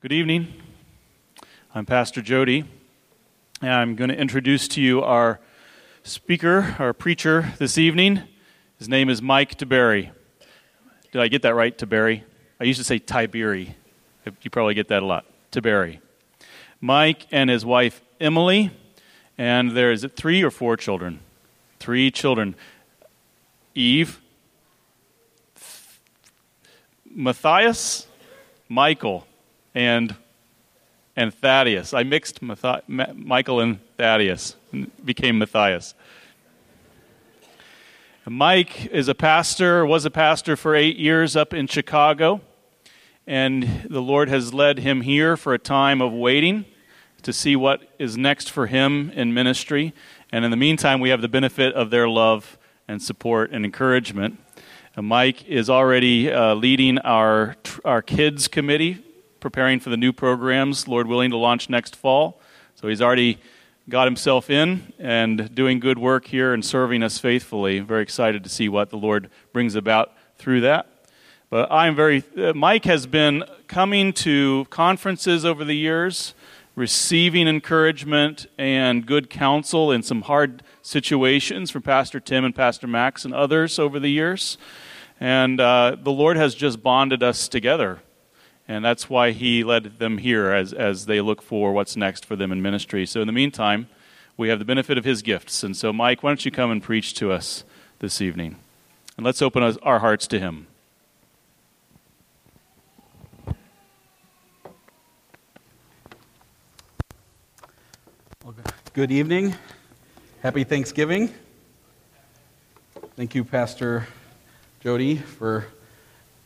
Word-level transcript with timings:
Good 0.00 0.12
evening. 0.12 0.54
I'm 1.74 1.84
Pastor 1.84 2.22
Jody, 2.22 2.64
and 3.60 3.72
I'm 3.72 3.96
going 3.96 4.10
to 4.10 4.16
introduce 4.16 4.68
to 4.68 4.80
you 4.80 5.02
our 5.02 5.40
speaker, 6.04 6.76
our 6.78 6.92
preacher 6.92 7.52
this 7.58 7.76
evening. 7.78 8.22
His 8.78 8.88
name 8.88 9.10
is 9.10 9.20
Mike 9.20 9.58
Tiberi. 9.58 10.12
Did 11.10 11.20
I 11.20 11.26
get 11.26 11.42
that 11.42 11.56
right, 11.56 11.76
Tiberi? 11.76 12.22
I 12.60 12.64
used 12.64 12.78
to 12.78 12.84
say 12.84 13.00
Tiberi. 13.00 13.74
You 14.40 14.50
probably 14.50 14.74
get 14.74 14.86
that 14.86 15.02
a 15.02 15.04
lot. 15.04 15.26
Tiberi. 15.50 15.98
Mike 16.80 17.26
and 17.32 17.50
his 17.50 17.66
wife 17.66 18.00
Emily, 18.20 18.70
and 19.36 19.72
there 19.72 19.90
is 19.90 20.06
three 20.14 20.44
or 20.44 20.52
four 20.52 20.76
children. 20.76 21.18
Three 21.80 22.12
children. 22.12 22.54
Eve, 23.74 24.20
Matthias, 27.04 28.06
Michael, 28.68 29.26
and 29.74 30.14
and 31.18 31.34
Thaddeus. 31.34 31.92
I 31.92 32.04
mixed 32.04 32.40
Ma- 32.40 32.78
Michael 32.86 33.58
and 33.58 33.80
Thaddeus, 33.96 34.54
and 34.70 34.88
became 35.04 35.38
Matthias. 35.38 35.94
Mike 38.24 38.86
is 38.86 39.08
a 39.08 39.16
pastor, 39.16 39.84
was 39.84 40.04
a 40.04 40.12
pastor 40.12 40.54
for 40.54 40.76
eight 40.76 40.96
years 40.96 41.34
up 41.34 41.52
in 41.52 41.66
Chicago, 41.66 42.40
and 43.26 43.86
the 43.90 44.00
Lord 44.00 44.28
has 44.28 44.54
led 44.54 44.78
him 44.78 45.00
here 45.00 45.36
for 45.36 45.54
a 45.54 45.58
time 45.58 46.00
of 46.00 46.12
waiting 46.12 46.64
to 47.22 47.32
see 47.32 47.56
what 47.56 47.82
is 47.98 48.16
next 48.16 48.48
for 48.48 48.68
him 48.68 49.10
in 49.10 49.34
ministry. 49.34 49.92
And 50.30 50.44
in 50.44 50.52
the 50.52 50.56
meantime, 50.56 51.00
we 51.00 51.08
have 51.08 51.20
the 51.20 51.28
benefit 51.28 51.74
of 51.74 51.90
their 51.90 52.08
love 52.08 52.58
and 52.86 53.02
support 53.02 53.50
and 53.50 53.64
encouragement. 53.64 54.38
Uh, 54.96 55.02
Mike 55.02 55.44
is 55.48 55.68
already 55.68 56.30
uh, 56.30 56.54
leading 56.54 56.98
our, 56.98 57.56
our 57.84 58.02
kids 58.02 58.46
committee 58.46 59.04
preparing 59.40 59.80
for 59.80 59.90
the 59.90 59.96
new 59.96 60.12
programs, 60.12 60.88
Lord 60.88 61.06
willing, 61.06 61.30
to 61.30 61.36
launch 61.36 61.70
next 61.70 61.96
fall. 61.96 62.40
So 62.74 62.88
he's 62.88 63.02
already 63.02 63.38
got 63.88 64.06
himself 64.06 64.50
in 64.50 64.92
and 64.98 65.54
doing 65.54 65.80
good 65.80 65.98
work 65.98 66.26
here 66.26 66.52
and 66.52 66.64
serving 66.64 67.02
us 67.02 67.18
faithfully. 67.18 67.80
Very 67.80 68.02
excited 68.02 68.44
to 68.44 68.50
see 68.50 68.68
what 68.68 68.90
the 68.90 68.98
Lord 68.98 69.30
brings 69.52 69.74
about 69.74 70.12
through 70.36 70.60
that. 70.62 70.86
But 71.50 71.72
I'm 71.72 71.96
very, 71.96 72.22
uh, 72.36 72.52
Mike 72.52 72.84
has 72.84 73.06
been 73.06 73.44
coming 73.66 74.12
to 74.14 74.66
conferences 74.68 75.46
over 75.46 75.64
the 75.64 75.74
years, 75.74 76.34
receiving 76.74 77.48
encouragement 77.48 78.46
and 78.58 79.06
good 79.06 79.30
counsel 79.30 79.90
in 79.90 80.02
some 80.02 80.22
hard 80.22 80.62
situations 80.82 81.70
from 81.70 81.82
Pastor 81.82 82.20
Tim 82.20 82.44
and 82.44 82.54
Pastor 82.54 82.86
Max 82.86 83.24
and 83.24 83.32
others 83.32 83.78
over 83.78 83.98
the 83.98 84.10
years. 84.10 84.58
And 85.18 85.58
uh, 85.60 85.96
the 85.98 86.12
Lord 86.12 86.36
has 86.36 86.54
just 86.54 86.82
bonded 86.82 87.22
us 87.22 87.48
together 87.48 88.00
and 88.68 88.84
that's 88.84 89.08
why 89.08 89.30
he 89.30 89.64
led 89.64 89.98
them 89.98 90.18
here 90.18 90.52
as, 90.52 90.74
as 90.74 91.06
they 91.06 91.22
look 91.22 91.40
for 91.40 91.72
what's 91.72 91.96
next 91.96 92.26
for 92.26 92.36
them 92.36 92.52
in 92.52 92.60
ministry. 92.60 93.06
So, 93.06 93.22
in 93.22 93.26
the 93.26 93.32
meantime, 93.32 93.88
we 94.36 94.50
have 94.50 94.58
the 94.58 94.64
benefit 94.66 94.98
of 94.98 95.04
his 95.04 95.22
gifts. 95.22 95.62
And 95.64 95.74
so, 95.74 95.92
Mike, 95.92 96.22
why 96.22 96.30
don't 96.30 96.44
you 96.44 96.50
come 96.50 96.70
and 96.70 96.82
preach 96.82 97.14
to 97.14 97.32
us 97.32 97.64
this 97.98 98.20
evening? 98.20 98.56
And 99.16 99.24
let's 99.24 99.40
open 99.40 99.62
our 99.82 99.98
hearts 99.98 100.26
to 100.28 100.38
him. 100.38 100.66
Good 108.92 109.12
evening. 109.12 109.54
Happy 110.42 110.64
Thanksgiving. 110.64 111.32
Thank 113.16 113.34
you, 113.34 113.44
Pastor 113.44 114.08
Jody, 114.80 115.16
for 115.16 115.66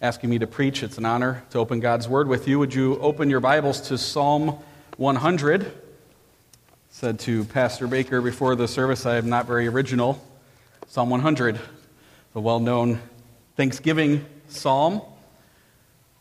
asking 0.02 0.30
me 0.30 0.38
to 0.40 0.48
preach. 0.48 0.82
It's 0.82 0.98
an 0.98 1.04
honor 1.04 1.44
to 1.50 1.60
open 1.60 1.78
God's 1.78 2.08
Word 2.08 2.26
with 2.26 2.48
you. 2.48 2.58
Would 2.58 2.74
you 2.74 2.98
open 2.98 3.30
your 3.30 3.38
Bibles 3.38 3.82
to 3.82 3.96
Psalm 3.96 4.58
100? 4.96 5.64
I 5.64 5.70
said 6.90 7.20
to 7.20 7.44
Pastor 7.44 7.86
Baker 7.86 8.20
before 8.20 8.56
the 8.56 8.66
service, 8.66 9.06
I 9.06 9.16
am 9.16 9.28
not 9.28 9.46
very 9.46 9.68
original. 9.68 10.20
Psalm 10.88 11.08
100, 11.08 11.60
the 12.32 12.40
well 12.40 12.58
known 12.58 13.00
Thanksgiving 13.56 14.26
psalm. 14.48 15.02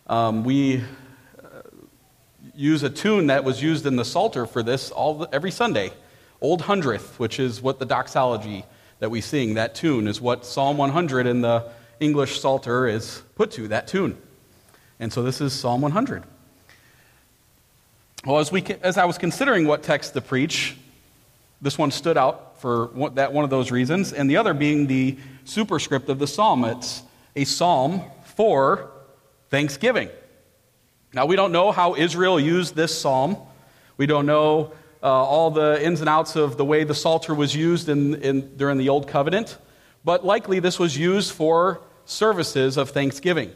Um, 0.05 0.43
we 0.43 0.83
uh, 1.43 1.47
use 2.53 2.83
a 2.83 2.89
tune 2.89 3.27
that 3.27 3.43
was 3.43 3.63
used 3.63 3.87
in 3.87 3.95
the 3.95 4.05
Psalter 4.05 4.45
for 4.45 4.61
this 4.61 4.91
all, 4.91 5.27
every 5.33 5.49
Sunday. 5.49 5.91
Old 6.39 6.61
Hundredth, 6.61 7.17
which 7.19 7.39
is 7.39 7.63
what 7.63 7.79
the 7.79 7.85
doxology 7.87 8.63
that 8.99 9.09
we 9.09 9.21
sing, 9.21 9.55
that 9.55 9.73
tune 9.73 10.07
is 10.07 10.21
what 10.21 10.45
Psalm 10.45 10.77
100 10.77 11.25
in 11.25 11.41
the 11.41 11.71
English 12.01 12.41
Psalter 12.41 12.87
is 12.87 13.21
put 13.35 13.51
to, 13.51 13.67
that 13.69 13.87
tune. 13.87 14.17
And 14.99 15.13
so 15.13 15.21
this 15.21 15.39
is 15.39 15.53
Psalm 15.53 15.81
100. 15.81 16.23
Well, 18.25 18.39
as, 18.39 18.51
we, 18.51 18.63
as 18.81 18.97
I 18.97 19.05
was 19.05 19.17
considering 19.17 19.67
what 19.67 19.83
text 19.83 20.13
to 20.15 20.21
preach, 20.21 20.75
this 21.61 21.77
one 21.77 21.91
stood 21.91 22.17
out 22.17 22.59
for 22.59 22.87
one, 22.87 23.15
that 23.15 23.31
one 23.33 23.43
of 23.43 23.51
those 23.51 23.71
reasons, 23.71 24.13
and 24.13 24.29
the 24.29 24.37
other 24.37 24.53
being 24.53 24.87
the 24.87 25.17
superscript 25.45 26.09
of 26.09 26.17
the 26.19 26.27
psalm. 26.27 26.65
It's 26.65 27.03
a 27.35 27.45
psalm 27.45 28.01
for 28.23 28.91
thanksgiving. 29.49 30.09
Now, 31.13 31.27
we 31.27 31.35
don't 31.35 31.51
know 31.51 31.71
how 31.71 31.95
Israel 31.95 32.39
used 32.39 32.75
this 32.75 32.99
psalm. 32.99 33.37
We 33.97 34.07
don't 34.07 34.25
know 34.25 34.73
uh, 35.03 35.07
all 35.07 35.51
the 35.51 35.83
ins 35.83 35.99
and 35.99 36.09
outs 36.09 36.35
of 36.35 36.57
the 36.57 36.65
way 36.65 36.83
the 36.83 36.95
Psalter 36.95 37.33
was 37.33 37.55
used 37.55 37.89
in, 37.89 38.15
in, 38.15 38.55
during 38.55 38.77
the 38.77 38.89
Old 38.89 39.07
Covenant, 39.07 39.57
but 40.05 40.25
likely 40.25 40.59
this 40.59 40.79
was 40.79 40.97
used 40.97 41.31
for 41.31 41.81
services 42.05 42.77
of 42.77 42.89
thanksgiving. 42.89 43.51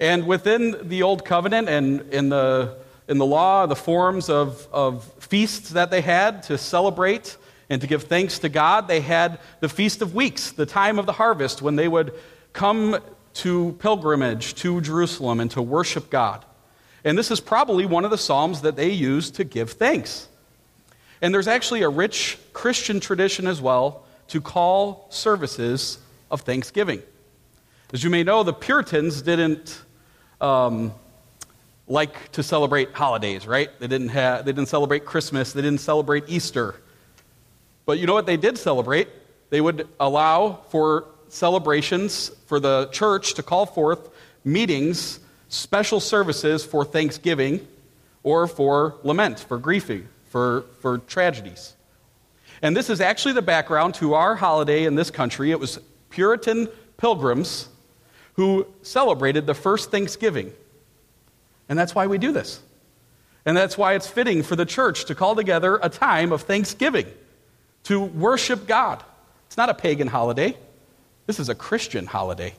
And 0.00 0.26
within 0.26 0.88
the 0.88 1.02
Old 1.02 1.24
Covenant 1.24 1.68
and 1.68 2.12
in 2.12 2.28
the, 2.28 2.76
in 3.08 3.18
the 3.18 3.26
law, 3.26 3.66
the 3.66 3.76
forms 3.76 4.28
of, 4.28 4.66
of 4.72 5.04
feasts 5.20 5.70
that 5.70 5.90
they 5.90 6.00
had 6.00 6.42
to 6.44 6.58
celebrate 6.58 7.36
and 7.70 7.80
to 7.80 7.86
give 7.86 8.04
thanks 8.04 8.38
to 8.40 8.48
God, 8.48 8.88
they 8.88 9.00
had 9.00 9.38
the 9.60 9.68
Feast 9.68 10.02
of 10.02 10.14
Weeks, 10.14 10.52
the 10.52 10.66
time 10.66 10.98
of 10.98 11.06
the 11.06 11.12
harvest, 11.12 11.62
when 11.62 11.76
they 11.76 11.88
would 11.88 12.12
come 12.52 12.98
to 13.34 13.76
pilgrimage 13.80 14.54
to 14.56 14.80
Jerusalem 14.80 15.40
and 15.40 15.50
to 15.52 15.62
worship 15.62 16.10
God. 16.10 16.44
And 17.04 17.18
this 17.18 17.30
is 17.30 17.40
probably 17.40 17.86
one 17.86 18.04
of 18.04 18.10
the 18.10 18.18
Psalms 18.18 18.62
that 18.62 18.76
they 18.76 18.90
used 18.90 19.36
to 19.36 19.44
give 19.44 19.72
thanks. 19.72 20.28
And 21.20 21.32
there's 21.32 21.48
actually 21.48 21.82
a 21.82 21.88
rich 21.88 22.38
Christian 22.52 23.00
tradition 23.00 23.46
as 23.46 23.60
well 23.60 24.04
to 24.28 24.40
call 24.40 25.06
services 25.10 25.98
of 26.30 26.42
thanksgiving. 26.42 27.02
As 27.92 28.02
you 28.02 28.10
may 28.10 28.22
know, 28.22 28.42
the 28.42 28.52
Puritans 28.52 29.22
didn't 29.22 29.82
um, 30.40 30.92
like 31.86 32.32
to 32.32 32.42
celebrate 32.42 32.92
holidays, 32.92 33.46
right? 33.46 33.68
They 33.78 33.86
didn't, 33.86 34.08
have, 34.08 34.44
they 34.44 34.52
didn't 34.52 34.68
celebrate 34.68 35.04
Christmas, 35.04 35.52
they 35.52 35.62
didn't 35.62 35.80
celebrate 35.80 36.24
Easter. 36.28 36.76
But 37.86 37.98
you 37.98 38.06
know 38.06 38.14
what 38.14 38.26
they 38.26 38.38
did 38.38 38.56
celebrate? 38.56 39.08
They 39.50 39.60
would 39.60 39.86
allow 40.00 40.64
for 40.70 41.08
celebrations 41.28 42.30
for 42.46 42.58
the 42.58 42.88
church 42.90 43.34
to 43.34 43.42
call 43.42 43.66
forth 43.66 44.08
meetings, 44.44 45.20
special 45.48 46.00
services 46.00 46.64
for 46.64 46.84
Thanksgiving 46.84 47.66
or 48.22 48.46
for 48.46 48.96
lament, 49.02 49.40
for 49.40 49.58
grieving, 49.58 50.08
for, 50.24 50.64
for 50.80 50.98
tragedies. 50.98 51.74
And 52.62 52.74
this 52.74 52.88
is 52.88 53.00
actually 53.02 53.34
the 53.34 53.42
background 53.42 53.94
to 53.96 54.14
our 54.14 54.34
holiday 54.34 54.84
in 54.84 54.94
this 54.94 55.10
country. 55.10 55.50
It 55.50 55.60
was 55.60 55.78
Puritan 56.08 56.68
pilgrims 56.96 57.68
who 58.34 58.66
celebrated 58.82 59.46
the 59.46 59.54
first 59.54 59.90
Thanksgiving. 59.90 60.52
And 61.68 61.78
that's 61.78 61.94
why 61.94 62.06
we 62.06 62.18
do 62.18 62.32
this. 62.32 62.60
And 63.46 63.56
that's 63.56 63.76
why 63.76 63.94
it's 63.94 64.06
fitting 64.06 64.42
for 64.42 64.56
the 64.56 64.64
church 64.64 65.04
to 65.06 65.14
call 65.14 65.34
together 65.34 65.78
a 65.82 65.88
time 65.88 66.32
of 66.32 66.42
thanksgiving 66.42 67.06
to 67.84 68.00
worship 68.00 68.66
God. 68.66 69.02
It's 69.46 69.56
not 69.56 69.68
a 69.68 69.74
pagan 69.74 70.08
holiday, 70.08 70.56
this 71.26 71.38
is 71.38 71.48
a 71.48 71.54
Christian 71.54 72.06
holiday. 72.06 72.54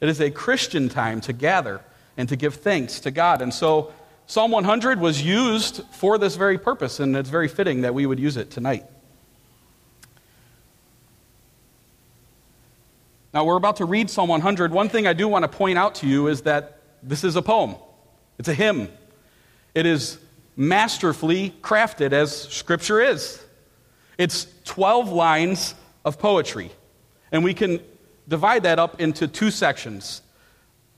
It 0.00 0.08
is 0.08 0.20
a 0.20 0.30
Christian 0.30 0.88
time 0.88 1.20
to 1.22 1.32
gather 1.32 1.80
and 2.16 2.28
to 2.28 2.36
give 2.36 2.56
thanks 2.56 3.00
to 3.00 3.10
God. 3.10 3.40
And 3.40 3.54
so 3.54 3.92
Psalm 4.26 4.50
100 4.50 5.00
was 5.00 5.22
used 5.22 5.82
for 5.92 6.18
this 6.18 6.36
very 6.36 6.58
purpose, 6.58 7.00
and 7.00 7.16
it's 7.16 7.28
very 7.28 7.48
fitting 7.48 7.82
that 7.82 7.94
we 7.94 8.06
would 8.06 8.18
use 8.18 8.36
it 8.36 8.50
tonight. 8.50 8.84
Now, 13.34 13.44
we're 13.44 13.56
about 13.56 13.76
to 13.76 13.86
read 13.86 14.10
Psalm 14.10 14.28
100. 14.28 14.72
One 14.72 14.90
thing 14.90 15.06
I 15.06 15.14
do 15.14 15.26
want 15.26 15.44
to 15.44 15.48
point 15.48 15.78
out 15.78 15.94
to 15.96 16.06
you 16.06 16.26
is 16.26 16.42
that 16.42 16.80
this 17.02 17.24
is 17.24 17.36
a 17.36 17.42
poem, 17.42 17.76
it's 18.38 18.48
a 18.48 18.54
hymn. 18.54 18.88
It 19.74 19.86
is 19.86 20.18
masterfully 20.54 21.54
crafted, 21.62 22.12
as 22.12 22.42
Scripture 22.48 23.00
is. 23.00 23.42
It's 24.18 24.46
12 24.64 25.10
lines 25.10 25.74
of 26.04 26.18
poetry. 26.18 26.70
And 27.30 27.42
we 27.42 27.54
can 27.54 27.80
divide 28.28 28.64
that 28.64 28.78
up 28.78 29.00
into 29.00 29.26
two 29.26 29.50
sections 29.50 30.22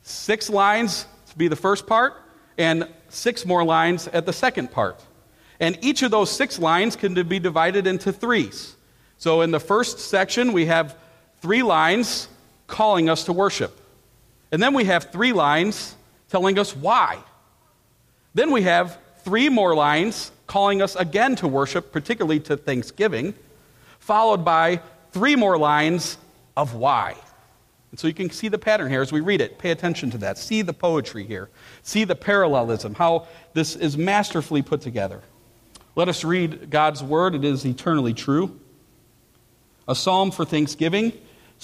six 0.03 0.51
lines 0.51 1.07
to 1.31 1.39
be 1.39 1.49
the 1.49 1.57
first 1.57 1.87
part, 1.87 2.15
and 2.59 2.87
six 3.09 3.47
more 3.47 3.65
lines 3.65 4.07
at 4.09 4.27
the 4.27 4.33
second 4.33 4.71
part. 4.71 5.03
And 5.61 5.79
each 5.83 6.03
of 6.03 6.11
those 6.11 6.31
six 6.31 6.59
lines 6.59 6.95
can 6.95 7.15
be 7.27 7.39
divided 7.39 7.87
into 7.87 8.13
threes. 8.13 8.77
So 9.17 9.41
in 9.41 9.51
the 9.51 9.61
first 9.61 9.99
section, 9.99 10.53
we 10.53 10.67
have 10.67 10.97
three 11.45 11.63
lines 11.63 12.27
calling 12.67 13.11
us 13.11 13.25
to 13.25 13.33
worship. 13.35 13.79
And 14.51 14.63
then 14.63 14.73
we 14.73 14.85
have 14.85 15.13
three 15.13 15.35
lines 15.35 15.95
telling 16.31 16.59
us 16.59 16.75
why. 16.75 17.19
Then 18.33 18.51
we 18.51 18.63
have 18.63 18.99
three 19.25 19.51
more 19.51 19.75
lines 19.75 20.33
calling 20.47 20.81
us 20.81 20.97
again 20.97 21.37
to 21.37 21.47
worship, 21.47 21.93
particularly 21.93 22.41
to 22.41 22.57
thanksgiving, 22.57 23.35
followed 23.99 24.43
by 24.43 24.81
three 25.13 25.37
more 25.37 25.59
lines 25.59 26.17
of 26.57 26.75
why. 26.75 27.15
And 27.91 28.01
so 28.01 28.09
you 28.09 28.15
can 28.15 28.31
see 28.31 28.49
the 28.49 28.57
pattern 28.57 28.89
here 28.91 29.03
as 29.03 29.13
we 29.13 29.21
read 29.21 29.43
it. 29.43 29.59
Pay 29.59 29.71
attention 29.71 30.11
to 30.13 30.19
that. 30.19 30.39
See 30.39 30.63
the 30.63 30.73
poetry 30.73 31.27
here. 31.27 31.51
See 31.83 32.05
the 32.05 32.17
parallelism, 32.17 32.95
how 32.95 33.27
this 33.53 33.77
is 33.77 33.99
masterfully 33.99 34.63
put 34.63 34.81
together. 34.81 35.21
Let 35.95 36.09
us 36.09 36.25
read 36.25 36.71
God's 36.71 37.03
word. 37.03 37.35
It 37.35 37.45
is 37.45 37.67
eternally 37.67 38.15
true. 38.15 38.59
A 39.87 39.95
psalm 39.95 40.31
for 40.31 40.47
thanksgiving. 40.47 41.13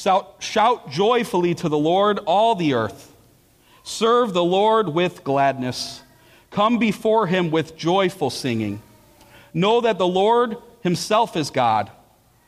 Shout, 0.01 0.91
joyfully 0.91 1.55
to 1.57 1.69
the 1.69 1.79
Lord, 1.79 2.21
all 2.21 2.55
the 2.55 2.75
earth. 2.75 3.15
Serve 3.83 4.33
the 4.33 4.45
Lord 4.45 4.89
with 4.89 5.25
gladness. 5.25 6.03
Come 6.51 6.79
before 6.79 7.27
him 7.27 7.51
with 7.51 7.77
joyful 7.77 8.31
singing. 8.31 8.81
Know 9.53 9.83
that 9.83 9.99
the 9.99 10.07
Lord 10.07 10.57
himself 10.83 11.37
is 11.37 11.51
God. 11.51 11.91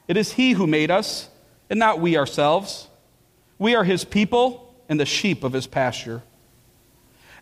It 0.09 0.17
is 0.17 0.33
he 0.33 0.53
who 0.53 0.67
made 0.67 0.91
us, 0.91 1.29
and 1.69 1.79
not 1.79 2.01
we 2.01 2.17
ourselves. 2.17 2.89
We 3.59 3.75
are 3.75 3.85
his 3.85 4.05
people 4.05 4.75
and 4.89 4.99
the 4.99 5.07
sheep 5.07 5.45
of 5.45 5.53
his 5.53 5.67
pasture. 5.67 6.23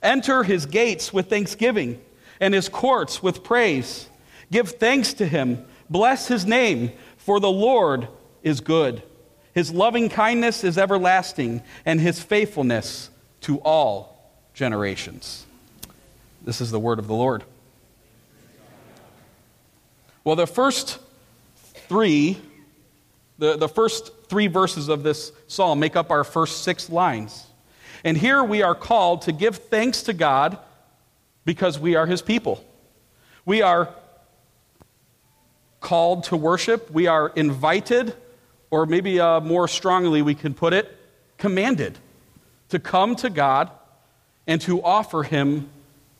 Enter 0.02 0.42
his 0.42 0.66
gates 0.66 1.12
with 1.12 1.30
thanksgiving 1.30 2.00
and 2.40 2.52
his 2.52 2.68
courts 2.68 3.22
with 3.22 3.44
praise. 3.44 4.08
Give 4.50 4.68
thanks 4.68 5.14
to 5.14 5.26
him. 5.26 5.64
Bless 5.88 6.26
his 6.26 6.46
name, 6.46 6.92
for 7.16 7.38
the 7.38 7.50
Lord 7.50 8.08
is 8.42 8.60
good. 8.60 9.02
His 9.54 9.72
loving 9.72 10.08
kindness 10.08 10.64
is 10.64 10.78
everlasting, 10.78 11.62
and 11.84 12.00
his 12.00 12.22
faithfulness 12.22 13.10
to 13.42 13.58
all 13.58 14.30
generations. 14.54 15.46
This 16.42 16.60
is 16.60 16.70
the 16.70 16.78
word 16.78 16.98
of 16.98 17.06
the 17.06 17.14
Lord. 17.14 17.44
Well, 20.22 20.36
the 20.36 20.46
first 20.46 20.98
three, 21.88 22.38
the, 23.38 23.56
the 23.56 23.68
first 23.68 24.12
three 24.28 24.46
verses 24.46 24.88
of 24.88 25.02
this 25.02 25.32
psalm 25.48 25.80
make 25.80 25.96
up 25.96 26.10
our 26.10 26.24
first 26.24 26.62
six 26.62 26.88
lines. 26.88 27.46
And 28.04 28.16
here 28.16 28.44
we 28.44 28.62
are 28.62 28.74
called 28.74 29.22
to 29.22 29.32
give 29.32 29.56
thanks 29.56 30.02
to 30.04 30.12
God 30.12 30.58
because 31.44 31.78
we 31.78 31.96
are 31.96 32.06
his 32.06 32.22
people. 32.22 32.64
We 33.44 33.62
are 33.62 33.92
called 35.80 36.24
to 36.24 36.36
worship. 36.36 36.90
We 36.90 37.06
are 37.06 37.30
invited, 37.30 38.14
or 38.70 38.86
maybe 38.86 39.20
uh, 39.20 39.40
more 39.40 39.68
strongly 39.68 40.22
we 40.22 40.34
can 40.34 40.54
put 40.54 40.72
it, 40.72 40.96
commanded 41.38 41.98
to 42.68 42.78
come 42.78 43.16
to 43.16 43.30
God 43.30 43.70
and 44.46 44.60
to 44.62 44.82
offer 44.82 45.22
him 45.22 45.68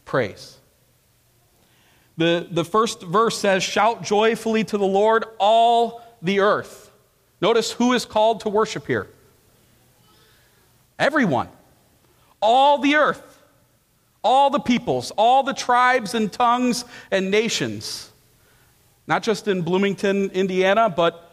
praise. 0.05 0.59
The, 2.17 2.47
the 2.51 2.65
first 2.65 3.03
verse 3.03 3.39
says, 3.39 3.63
Shout 3.63 4.03
joyfully 4.03 4.65
to 4.65 4.77
the 4.77 4.87
Lord, 4.87 5.25
all 5.39 6.03
the 6.21 6.41
earth. 6.41 6.91
Notice 7.41 7.73
who 7.73 7.93
is 7.95 8.05
called 8.05 8.41
to 8.41 8.49
worship 8.49 8.87
here. 8.87 9.09
Everyone. 10.99 11.49
All 12.43 12.79
the 12.79 12.97
earth. 12.97 13.31
All 14.23 14.51
the 14.51 14.61
peoples, 14.61 15.13
all 15.13 15.43
the 15.43 15.55
tribes 15.55 16.15
and 16.15 16.31
tongues 16.31 16.85
and 17.11 17.31
nations. 17.31 18.11
Not 19.07 19.23
just 19.23 19.49
in 19.49 19.63
Bloomington, 19.63 20.31
Indiana, 20.31 20.91
but 20.91 21.30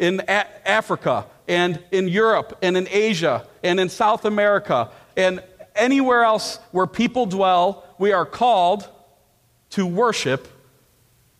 in 0.00 0.20
A- 0.26 0.68
Africa 0.68 1.26
and 1.46 1.78
in 1.92 2.08
Europe 2.08 2.58
and 2.62 2.76
in 2.76 2.88
Asia 2.90 3.46
and 3.62 3.78
in 3.78 3.88
South 3.88 4.24
America 4.24 4.90
and 5.16 5.42
anywhere 5.76 6.24
else 6.24 6.58
where 6.72 6.86
people 6.86 7.26
dwell, 7.26 7.84
we 7.98 8.12
are 8.12 8.24
called 8.24 8.88
to 9.70 9.86
worship 9.86 10.48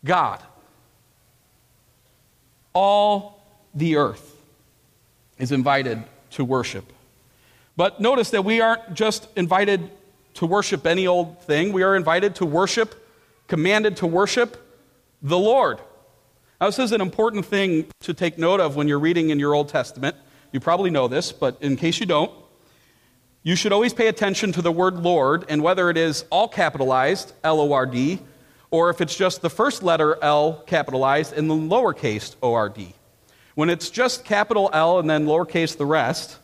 God. 0.05 0.39
All 2.73 3.43
the 3.73 3.97
earth 3.97 4.35
is 5.39 5.51
invited 5.51 6.01
to 6.31 6.45
worship. 6.45 6.85
But 7.75 7.99
notice 7.99 8.29
that 8.29 8.45
we 8.45 8.61
aren't 8.61 8.93
just 8.93 9.27
invited 9.35 9.89
to 10.35 10.45
worship 10.45 10.85
any 10.85 11.07
old 11.07 11.41
thing, 11.41 11.73
we 11.73 11.83
are 11.83 11.95
invited 11.95 12.35
to 12.35 12.45
worship, 12.45 12.95
commanded 13.47 13.97
to 13.97 14.07
worship 14.07 14.55
the 15.21 15.37
Lord. 15.37 15.79
Now, 16.61 16.67
this 16.67 16.77
is 16.77 16.91
an 16.91 17.01
important 17.01 17.47
thing 17.47 17.87
to 18.01 18.13
take 18.13 18.37
note 18.37 18.59
of 18.59 18.75
when 18.75 18.87
you're 18.87 18.99
reading 18.99 19.31
in 19.31 19.39
your 19.39 19.55
Old 19.55 19.69
Testament. 19.69 20.15
You 20.51 20.59
probably 20.59 20.91
know 20.91 21.07
this, 21.07 21.31
but 21.31 21.57
in 21.59 21.75
case 21.75 21.99
you 21.99 22.05
don't, 22.05 22.31
you 23.41 23.55
should 23.55 23.71
always 23.71 23.95
pay 23.95 24.05
attention 24.05 24.51
to 24.51 24.61
the 24.61 24.71
word 24.71 24.97
Lord 24.97 25.43
and 25.49 25.63
whether 25.63 25.89
it 25.89 25.97
is 25.97 26.23
all 26.29 26.47
capitalized, 26.47 27.33
L 27.43 27.59
O 27.59 27.73
R 27.73 27.87
D, 27.87 28.19
or 28.69 28.91
if 28.91 29.01
it's 29.01 29.15
just 29.15 29.41
the 29.41 29.49
first 29.49 29.81
letter 29.81 30.23
L 30.23 30.61
capitalized 30.67 31.33
and 31.33 31.49
the 31.49 31.55
lowercase 31.55 32.35
O 32.43 32.53
R 32.53 32.69
D. 32.69 32.93
When 33.55 33.71
it's 33.71 33.89
just 33.89 34.23
capital 34.23 34.69
L 34.71 34.99
and 34.99 35.09
then 35.09 35.25
lowercase 35.25 35.75
the 35.75 35.87
rest, 35.87 36.37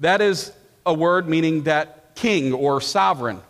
that 0.00 0.20
is 0.20 0.52
a 0.84 0.92
word 0.92 1.26
meaning 1.26 1.62
that 1.62 2.14
king 2.16 2.52
or 2.52 2.82
sovereign, 2.82 3.40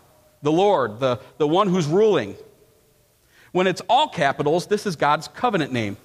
the 0.43 0.53
Lord, 0.53 1.01
the, 1.01 1.19
the 1.39 1.49
one 1.49 1.69
who's 1.69 1.89
ruling. 1.89 2.37
When 3.51 3.67
it's 3.67 3.83
all 3.89 4.09
capitals, 4.09 4.69
this 4.69 4.87
is 4.87 4.95
God's 4.95 5.27
covenant 5.27 5.73
name. 5.73 5.97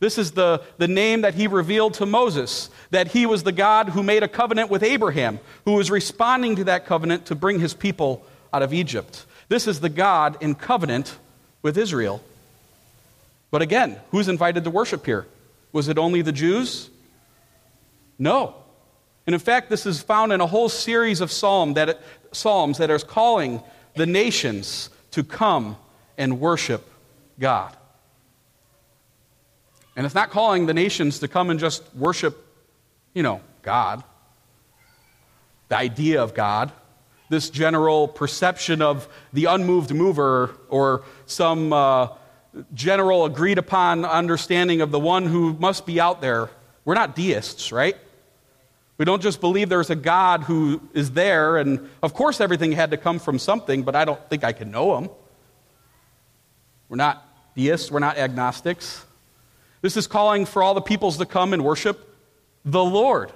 This 0.00 0.16
is 0.16 0.32
the, 0.32 0.62
the 0.76 0.88
name 0.88 1.22
that 1.22 1.34
he 1.34 1.48
revealed 1.48 1.94
to 1.94 2.06
Moses, 2.06 2.70
that 2.90 3.08
he 3.08 3.26
was 3.26 3.42
the 3.42 3.52
God 3.52 3.88
who 3.88 4.02
made 4.02 4.22
a 4.22 4.28
covenant 4.28 4.70
with 4.70 4.82
Abraham, 4.82 5.40
who 5.64 5.72
was 5.72 5.90
responding 5.90 6.56
to 6.56 6.64
that 6.64 6.86
covenant 6.86 7.26
to 7.26 7.34
bring 7.34 7.58
his 7.58 7.74
people 7.74 8.24
out 8.52 8.62
of 8.62 8.72
Egypt. 8.72 9.26
This 9.48 9.66
is 9.66 9.80
the 9.80 9.88
God 9.88 10.36
in 10.40 10.54
covenant 10.54 11.18
with 11.62 11.76
Israel. 11.76 12.22
But 13.50 13.62
again, 13.62 13.98
who's 14.10 14.28
invited 14.28 14.64
to 14.64 14.70
worship 14.70 15.04
here? 15.04 15.26
Was 15.72 15.88
it 15.88 15.98
only 15.98 16.22
the 16.22 16.32
Jews? 16.32 16.90
No. 18.18 18.54
And 19.26 19.34
in 19.34 19.40
fact, 19.40 19.68
this 19.68 19.84
is 19.84 20.00
found 20.00 20.32
in 20.32 20.40
a 20.40 20.46
whole 20.46 20.68
series 20.68 21.20
of 21.20 21.32
psalm 21.32 21.74
that, 21.74 22.00
psalms 22.32 22.78
that 22.78 22.90
are 22.90 22.98
calling 22.98 23.62
the 23.96 24.06
nations 24.06 24.90
to 25.10 25.24
come 25.24 25.76
and 26.16 26.40
worship 26.40 26.88
God. 27.38 27.76
And 29.98 30.06
it's 30.06 30.14
not 30.14 30.30
calling 30.30 30.66
the 30.66 30.74
nations 30.74 31.18
to 31.18 31.26
come 31.26 31.50
and 31.50 31.58
just 31.58 31.82
worship, 31.92 32.46
you 33.14 33.24
know, 33.24 33.40
God, 33.62 34.04
the 35.70 35.76
idea 35.76 36.22
of 36.22 36.34
God, 36.34 36.70
this 37.30 37.50
general 37.50 38.06
perception 38.06 38.80
of 38.80 39.08
the 39.32 39.46
unmoved 39.46 39.92
mover 39.92 40.54
or 40.68 41.02
some 41.26 41.72
uh, 41.72 42.10
general 42.74 43.24
agreed 43.24 43.58
upon 43.58 44.04
understanding 44.04 44.82
of 44.82 44.92
the 44.92 45.00
one 45.00 45.26
who 45.26 45.54
must 45.54 45.84
be 45.84 46.00
out 46.00 46.20
there. 46.20 46.48
We're 46.84 46.94
not 46.94 47.16
deists, 47.16 47.72
right? 47.72 47.96
We 48.98 49.04
don't 49.04 49.20
just 49.20 49.40
believe 49.40 49.68
there's 49.68 49.90
a 49.90 49.96
God 49.96 50.44
who 50.44 50.80
is 50.94 51.10
there, 51.10 51.56
and 51.56 51.90
of 52.04 52.14
course 52.14 52.40
everything 52.40 52.70
had 52.70 52.92
to 52.92 52.96
come 52.98 53.18
from 53.18 53.40
something, 53.40 53.82
but 53.82 53.96
I 53.96 54.04
don't 54.04 54.30
think 54.30 54.44
I 54.44 54.52
can 54.52 54.70
know 54.70 54.96
him. 54.96 55.10
We're 56.88 56.98
not 56.98 57.26
deists, 57.56 57.90
we're 57.90 57.98
not 57.98 58.16
agnostics. 58.16 59.04
This 59.80 59.96
is 59.96 60.06
calling 60.06 60.44
for 60.44 60.62
all 60.62 60.74
the 60.74 60.80
peoples 60.80 61.18
to 61.18 61.26
come 61.26 61.52
and 61.52 61.64
worship 61.64 62.14
the 62.64 62.84
Lord 62.84 63.32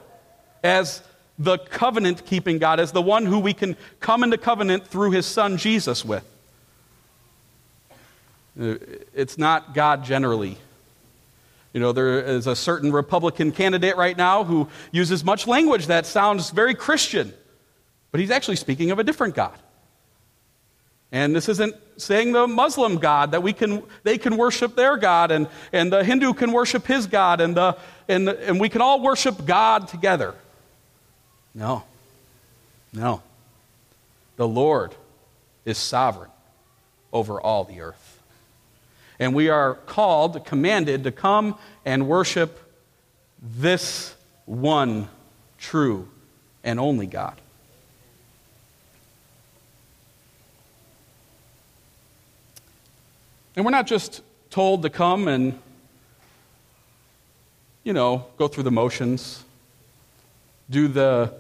as 0.63 1.03
the 1.39 1.59
covenant 1.59 2.27
keeping 2.27 2.59
God, 2.59 2.79
as 2.81 2.93
the 2.93 3.03
one 3.03 3.27
who 3.27 3.39
we 3.39 3.55
can 3.55 3.77
come 4.01 4.23
into 4.23 4.39
covenant 4.39 4.87
through 4.87 5.13
his 5.13 5.27
son 5.27 5.57
Jesus 5.57 6.05
with. 6.05 6.25
Uh, 8.61 8.75
it's 9.15 9.39
not 9.39 9.75
God 9.75 10.05
generally. 10.05 10.59
You 11.73 11.81
know, 11.81 11.93
there 11.93 12.21
is 12.21 12.47
a 12.47 12.55
certain 12.55 12.93
Republican 12.93 13.51
candidate 13.51 13.97
right 13.97 14.17
now 14.17 14.45
who 14.45 14.69
uses 14.91 15.25
much 15.25 15.47
language 15.47 15.87
that 15.87 16.05
sounds 16.05 16.51
very 16.51 16.75
Christian, 16.75 17.33
but 18.11 18.21
he's 18.21 18.31
actually 18.31 18.57
speaking 18.57 18.91
of 18.91 18.99
a 18.99 19.05
different 19.05 19.35
God. 19.35 19.59
And 21.13 21.37
this 21.37 21.51
isn't 21.51 21.77
saying 21.99 22.33
the 22.33 22.47
Muslim 22.49 22.97
God 22.97 23.33
that 23.33 23.43
we 23.43 23.53
can, 23.53 23.83
they 24.03 24.17
can 24.17 24.39
worship 24.39 24.75
their 24.75 24.97
God 24.97 25.31
and, 25.31 25.47
and 25.71 25.93
the 25.93 26.03
Hindu 26.03 26.33
can 26.33 26.53
worship 26.53 26.87
his 26.87 27.07
God 27.07 27.43
and, 27.43 27.55
the, 27.55 27.77
and, 28.09 28.27
the, 28.27 28.49
and 28.49 28.59
we 28.59 28.71
can 28.71 28.81
all 28.81 29.01
worship 29.03 29.45
God 29.45 29.89
together. 29.89 30.35
No. 31.55 31.85
No. 32.95 33.23
The 34.37 34.49
Lord 34.49 34.95
is 35.67 35.77
sovereign 35.77 36.31
over 37.13 37.39
all 37.39 37.65
the 37.65 37.83
earth. 37.83 38.21
And 39.19 39.35
we 39.35 39.51
are 39.51 39.75
called, 39.75 40.47
commanded 40.47 41.05
to 41.05 41.13
come 41.13 41.59
and 41.85 42.09
worship 42.09 42.59
this 43.43 44.15
one 44.47 45.09
true 45.59 46.09
and 46.65 46.81
only 46.81 47.07
God. 47.07 47.39
And 53.55 53.65
we're 53.65 53.71
not 53.71 53.87
just 53.87 54.23
told 54.51 54.83
to 54.83 54.91
come 54.91 55.29
and, 55.29 55.59
you 57.85 57.93
know, 57.93 58.27
go 58.39 58.49
through 58.49 58.63
the 58.63 58.71
motions, 58.71 59.45
do 60.71 60.89
the 60.89 61.35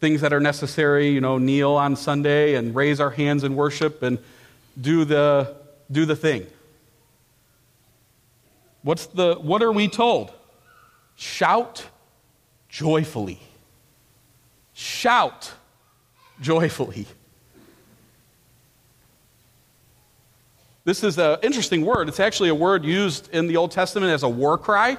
things 0.00 0.20
that 0.20 0.32
are 0.32 0.40
necessary, 0.40 1.08
you 1.08 1.20
know, 1.20 1.38
kneel 1.38 1.72
on 1.72 1.96
Sunday 1.96 2.54
and 2.54 2.74
raise 2.74 3.00
our 3.00 3.10
hands 3.10 3.44
in 3.44 3.56
worship 3.56 4.02
and 4.02 4.18
do 4.80 5.04
the, 5.04 5.56
do 5.90 6.04
the 6.04 6.16
thing. 6.16 6.46
What's 8.82 9.06
the, 9.06 9.34
what 9.34 9.62
are 9.62 9.72
we 9.72 9.88
told? 9.88 10.32
Shout 11.16 11.86
joyfully. 12.68 13.40
Shout 14.74 15.52
joyfully. 16.40 17.06
This 20.86 21.02
is 21.02 21.18
an 21.18 21.38
interesting 21.42 21.84
word. 21.84 22.08
It's 22.08 22.20
actually 22.20 22.48
a 22.48 22.54
word 22.54 22.84
used 22.84 23.28
in 23.34 23.48
the 23.48 23.56
Old 23.56 23.72
Testament 23.72 24.12
as 24.12 24.22
a 24.22 24.28
war 24.28 24.56
cry. 24.56 24.96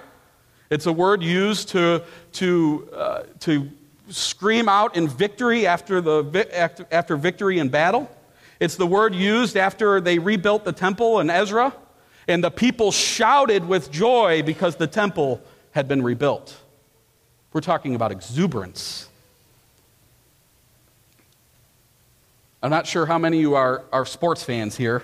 It's 0.70 0.86
a 0.86 0.92
word 0.92 1.24
used 1.24 1.70
to, 1.70 2.04
to, 2.34 2.90
uh, 2.94 3.24
to 3.40 3.70
scream 4.10 4.68
out 4.68 4.98
in 4.98 5.08
victory 5.08 5.66
after, 5.66 6.02
the, 6.02 6.46
after, 6.54 6.86
after 6.92 7.16
victory 7.16 7.60
in 7.60 7.70
battle. 7.70 8.12
It's 8.60 8.76
the 8.76 8.86
word 8.86 9.16
used 9.16 9.56
after 9.56 10.02
they 10.02 10.20
rebuilt 10.20 10.66
the 10.66 10.74
temple 10.74 11.22
in 11.22 11.30
Ezra, 11.30 11.74
and 12.28 12.44
the 12.44 12.52
people 12.52 12.92
shouted 12.92 13.66
with 13.66 13.90
joy 13.90 14.44
because 14.44 14.76
the 14.76 14.88
temple 14.88 15.42
had 15.72 15.88
been 15.88 16.04
rebuilt. 16.04 16.54
We're 17.54 17.62
talking 17.62 17.96
about 17.96 18.12
exuberance. 18.12 19.08
I'm 22.62 22.72
not 22.72 22.86
sure 22.86 23.06
how 23.06 23.18
many 23.18 23.38
of 23.38 23.42
you 23.42 23.56
are, 23.56 23.86
are 23.94 24.06
sports 24.06 24.44
fans 24.44 24.76
here. 24.76 25.04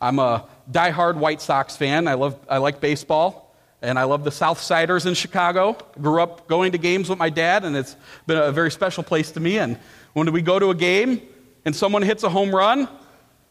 I'm 0.00 0.18
a 0.18 0.46
die-hard 0.70 1.18
White 1.18 1.40
Sox 1.40 1.76
fan. 1.76 2.08
I, 2.08 2.14
love, 2.14 2.38
I 2.48 2.58
like 2.58 2.80
baseball, 2.80 3.54
and 3.82 3.98
I 3.98 4.04
love 4.04 4.24
the 4.24 4.30
Southsiders 4.30 5.06
in 5.06 5.14
Chicago. 5.14 5.76
Grew 6.00 6.22
up 6.22 6.48
going 6.48 6.72
to 6.72 6.78
games 6.78 7.08
with 7.08 7.18
my 7.18 7.30
dad, 7.30 7.64
and 7.64 7.76
it's 7.76 7.96
been 8.26 8.38
a 8.38 8.52
very 8.52 8.70
special 8.70 9.02
place 9.02 9.30
to 9.32 9.40
me. 9.40 9.58
And 9.58 9.78
when 10.12 10.26
do 10.26 10.32
we 10.32 10.42
go 10.42 10.58
to 10.58 10.70
a 10.70 10.74
game 10.74 11.22
and 11.64 11.74
someone 11.74 12.02
hits 12.02 12.22
a 12.22 12.28
home 12.28 12.54
run 12.54 12.88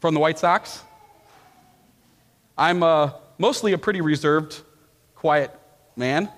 from 0.00 0.14
the 0.14 0.20
White 0.20 0.38
Sox, 0.38 0.82
I'm 2.56 2.82
uh, 2.82 3.12
mostly 3.38 3.72
a 3.72 3.78
pretty 3.78 4.00
reserved, 4.00 4.60
quiet 5.14 5.50
man, 5.96 6.30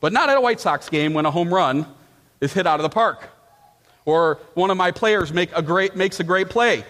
but 0.00 0.12
not 0.12 0.28
at 0.28 0.36
a 0.36 0.40
White 0.40 0.60
Sox 0.60 0.88
game 0.88 1.14
when 1.14 1.26
a 1.26 1.30
home 1.30 1.52
run 1.52 1.86
is 2.40 2.52
hit 2.52 2.66
out 2.66 2.80
of 2.80 2.82
the 2.82 2.90
park 2.90 3.28
or 4.08 4.38
one 4.54 4.70
of 4.70 4.76
my 4.78 4.90
players 4.90 5.34
make 5.34 5.50
a 5.54 5.60
great, 5.60 5.94
makes 5.94 6.18
a 6.18 6.24
great 6.24 6.48
play. 6.48 6.82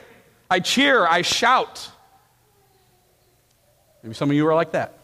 I 0.48 0.60
cheer, 0.60 1.04
I 1.04 1.22
shout. 1.22 1.90
Maybe 4.02 4.14
some 4.14 4.30
of 4.30 4.36
you 4.36 4.46
are 4.46 4.54
like 4.54 4.72
that. 4.72 4.94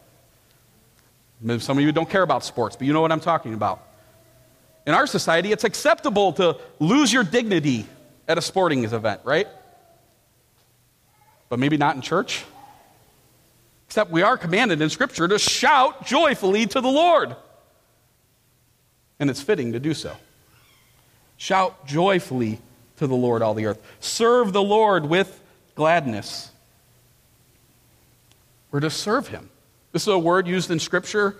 Maybe 1.40 1.60
some 1.60 1.78
of 1.78 1.84
you 1.84 1.92
don't 1.92 2.08
care 2.08 2.22
about 2.22 2.44
sports, 2.44 2.76
but 2.76 2.86
you 2.86 2.92
know 2.92 3.00
what 3.00 3.12
I'm 3.12 3.20
talking 3.20 3.54
about. 3.54 3.82
In 4.86 4.94
our 4.94 5.06
society, 5.06 5.52
it's 5.52 5.64
acceptable 5.64 6.32
to 6.34 6.58
lose 6.78 7.12
your 7.12 7.24
dignity 7.24 7.86
at 8.28 8.38
a 8.38 8.42
sporting 8.42 8.84
event, 8.84 9.20
right? 9.24 9.48
But 11.48 11.58
maybe 11.58 11.76
not 11.76 11.96
in 11.96 12.02
church. 12.02 12.44
Except 13.86 14.10
we 14.10 14.22
are 14.22 14.36
commanded 14.36 14.80
in 14.80 14.90
Scripture 14.90 15.28
to 15.28 15.38
shout 15.38 16.06
joyfully 16.06 16.66
to 16.66 16.80
the 16.80 16.88
Lord. 16.88 17.36
And 19.18 19.30
it's 19.30 19.40
fitting 19.40 19.72
to 19.72 19.80
do 19.80 19.94
so. 19.94 20.16
Shout 21.36 21.86
joyfully 21.86 22.60
to 22.96 23.06
the 23.06 23.14
Lord, 23.14 23.42
all 23.42 23.54
the 23.54 23.66
earth. 23.66 23.82
Serve 24.00 24.52
the 24.52 24.62
Lord 24.62 25.06
with 25.06 25.40
gladness. 25.74 26.50
We're 28.75 28.81
to 28.81 28.90
serve 28.90 29.28
him. 29.28 29.50
This 29.93 30.02
is 30.02 30.09
a 30.09 30.19
word 30.19 30.49
used 30.49 30.69
in 30.69 30.81
Scripture 30.81 31.37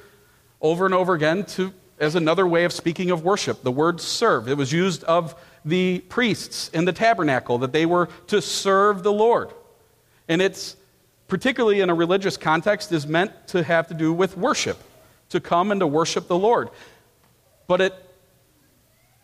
over 0.61 0.85
and 0.85 0.95
over 0.95 1.15
again 1.15 1.45
to, 1.47 1.73
as 1.99 2.15
another 2.15 2.47
way 2.47 2.65
of 2.65 2.73
speaking 2.73 3.11
of 3.11 3.25
worship. 3.25 3.65
The 3.65 3.73
word 3.73 4.01
serve. 4.01 4.49
It 4.49 4.57
was 4.57 4.71
used 4.71 5.03
of 5.03 5.35
the 5.65 5.99
priests 6.09 6.69
in 6.69 6.85
the 6.85 6.93
tabernacle, 6.93 7.59
that 7.59 7.73
they 7.73 7.87
were 7.87 8.09
to 8.29 8.41
serve 8.41 9.03
the 9.03 9.13
Lord. 9.13 9.51
And 10.29 10.41
it's, 10.41 10.77
particularly 11.27 11.81
in 11.81 11.91
a 11.91 11.95
religious 11.95 12.37
context, 12.37 12.93
is 12.93 13.05
meant 13.05 13.33
to 13.49 13.65
have 13.65 13.89
to 13.89 13.95
do 13.95 14.13
with 14.13 14.37
worship, 14.37 14.79
to 15.31 15.41
come 15.41 15.73
and 15.73 15.81
to 15.81 15.89
worship 15.89 16.29
the 16.29 16.39
Lord. 16.39 16.71
But 17.67 17.81
it 17.81 17.95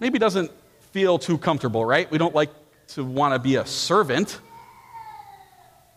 maybe 0.00 0.18
doesn't 0.18 0.50
feel 0.90 1.16
too 1.20 1.38
comfortable, 1.38 1.84
right? 1.84 2.10
We 2.10 2.18
don't 2.18 2.34
like 2.34 2.50
to 2.88 3.04
want 3.04 3.34
to 3.34 3.38
be 3.38 3.54
a 3.54 3.64
servant. 3.64 4.40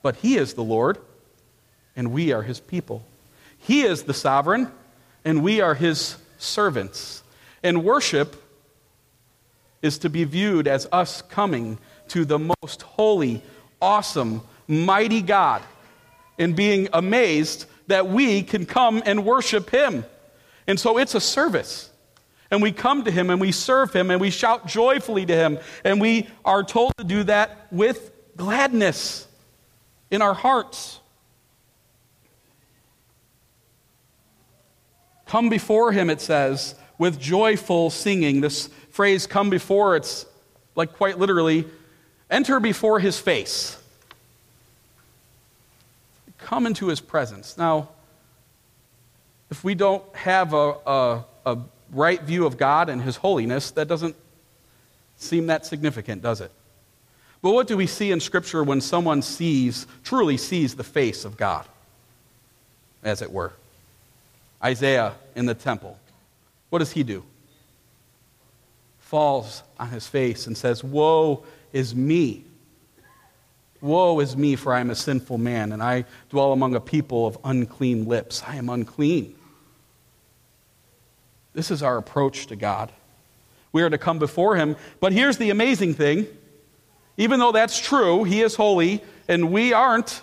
But 0.03 0.17
He 0.17 0.38
is 0.38 0.53
the 0.53 0.63
Lord 0.63 1.00
and 1.95 2.12
we 2.12 2.31
are 2.31 2.41
his 2.41 2.59
people. 2.59 3.03
He 3.57 3.81
is 3.83 4.03
the 4.03 4.13
sovereign, 4.13 4.71
and 5.23 5.43
we 5.43 5.62
are 5.62 5.75
his 5.75 6.17
servants. 6.38 7.23
And 7.62 7.83
worship 7.83 8.41
is 9.81 10.00
to 10.00 10.09
be 10.09 10.23
viewed 10.23 10.67
as 10.67 10.88
us 10.91 11.21
coming 11.21 11.77
to 12.09 12.25
the 12.25 12.39
most 12.39 12.81
holy, 12.81 13.41
awesome, 13.81 14.41
mighty 14.67 15.21
God 15.21 15.62
and 16.38 16.55
being 16.55 16.89
amazed 16.93 17.65
that 17.88 18.07
we 18.07 18.43
can 18.43 18.65
come 18.65 19.03
and 19.05 19.25
worship 19.25 19.69
him. 19.69 20.05
And 20.67 20.79
so 20.79 20.97
it's 20.97 21.15
a 21.15 21.21
service. 21.21 21.89
And 22.50 22.62
we 22.62 22.71
come 22.71 23.03
to 23.03 23.12
him 23.12 23.29
and 23.29 23.41
we 23.41 23.51
serve 23.51 23.93
him 23.93 24.12
and 24.12 24.21
we 24.21 24.29
shout 24.29 24.67
joyfully 24.67 25.25
to 25.25 25.35
him. 25.35 25.59
And 25.83 26.00
we 26.00 26.27
are 26.45 26.63
told 26.63 26.93
to 26.97 27.03
do 27.03 27.23
that 27.23 27.67
with 27.71 28.12
gladness 28.38 29.27
in 30.12 30.21
our 30.21 30.33
hearts. 30.33 31.00
Come 35.33 35.49
before 35.49 35.91
him, 35.91 36.11
it 36.11 36.21
says, 36.21 36.75
with 36.99 37.19
joyful 37.19 37.89
singing. 37.89 38.41
This 38.41 38.67
phrase, 38.91 39.25
come 39.25 39.49
before, 39.49 39.95
it's 39.95 40.27
like 40.75 40.93
quite 40.93 41.17
literally, 41.17 41.65
enter 42.29 42.59
before 42.59 42.99
his 42.99 43.17
face. 43.17 43.81
Come 46.37 46.67
into 46.67 46.85
his 46.85 46.99
presence. 46.99 47.57
Now, 47.57 47.89
if 49.49 49.63
we 49.63 49.73
don't 49.73 50.03
have 50.15 50.53
a, 50.53 50.75
a, 50.85 51.23
a 51.47 51.57
right 51.91 52.21
view 52.21 52.45
of 52.45 52.57
God 52.57 52.87
and 52.87 53.01
his 53.01 53.15
holiness, 53.15 53.71
that 53.71 53.87
doesn't 53.87 54.15
seem 55.17 55.47
that 55.47 55.65
significant, 55.65 56.21
does 56.21 56.41
it? 56.41 56.51
But 57.41 57.53
what 57.53 57.65
do 57.65 57.75
we 57.75 57.87
see 57.87 58.11
in 58.11 58.19
Scripture 58.19 58.63
when 58.63 58.81
someone 58.81 59.23
sees, 59.23 59.87
truly 60.03 60.37
sees 60.37 60.75
the 60.75 60.83
face 60.83 61.25
of 61.25 61.37
God, 61.37 61.65
as 63.03 63.23
it 63.23 63.31
were? 63.31 63.53
Isaiah 64.63 65.15
in 65.36 65.46
the 65.46 65.53
temple. 65.53 65.98
What 66.70 66.79
does 66.79 66.91
he 66.91 67.03
do? 67.03 67.24
Falls 69.00 69.63
on 69.79 69.89
his 69.89 70.08
face 70.08 70.48
and 70.48 70.58
says, 70.58 70.84
Woe 70.84 71.43
is 71.72 71.93
me. 71.96 72.46
Woe 73.82 74.20
is 74.22 74.38
me, 74.38 74.55
for 74.55 74.74
I 74.74 74.79
am 74.79 74.89
a 74.89 74.96
sinful 74.96 75.38
man, 75.38 75.74
and 75.74 75.84
I 75.84 76.05
dwell 76.29 76.53
among 76.53 76.74
a 76.74 76.79
people 76.79 77.27
of 77.27 77.38
unclean 77.43 78.05
lips. 78.05 78.41
I 78.48 78.55
am 78.55 78.70
unclean. 78.70 79.36
This 81.53 81.70
is 81.70 81.84
our 81.84 81.98
approach 81.98 82.48
to 82.48 82.55
God. 82.55 82.91
We 83.74 83.82
are 83.82 83.89
to 83.89 83.98
come 83.98 84.20
before 84.20 84.55
him. 84.55 84.77
But 85.00 85.13
here's 85.13 85.38
the 85.38 85.50
amazing 85.50 85.96
thing 85.96 86.27
even 87.17 87.39
though 87.39 87.51
that's 87.51 87.79
true, 87.79 88.24
he 88.24 88.41
is 88.41 88.55
holy, 88.55 89.03
and 89.27 89.51
we 89.51 89.74
aren't, 89.74 90.22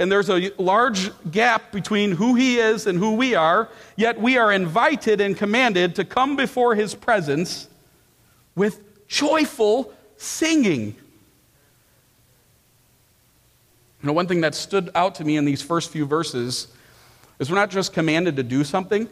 and 0.00 0.10
there's 0.10 0.30
a 0.30 0.50
large 0.56 1.10
gap 1.30 1.72
between 1.72 2.12
who 2.12 2.34
he 2.34 2.58
is 2.58 2.86
and 2.86 2.98
who 2.98 3.12
we 3.12 3.34
are, 3.34 3.68
yet 3.96 4.18
we 4.18 4.38
are 4.38 4.50
invited 4.50 5.20
and 5.20 5.36
commanded 5.36 5.94
to 5.96 6.06
come 6.06 6.36
before 6.36 6.74
his 6.74 6.94
presence 6.94 7.68
with 8.56 9.06
joyful 9.08 9.92
singing. 10.16 10.96
You 14.02 14.06
know, 14.06 14.14
one 14.14 14.26
thing 14.26 14.40
that 14.40 14.54
stood 14.54 14.88
out 14.94 15.16
to 15.16 15.24
me 15.24 15.36
in 15.36 15.44
these 15.44 15.60
first 15.60 15.90
few 15.90 16.06
verses 16.06 16.68
is 17.38 17.50
we're 17.50 17.56
not 17.56 17.68
just 17.68 17.92
commanded 17.92 18.36
to 18.36 18.42
do 18.42 18.64
something, 18.64 19.06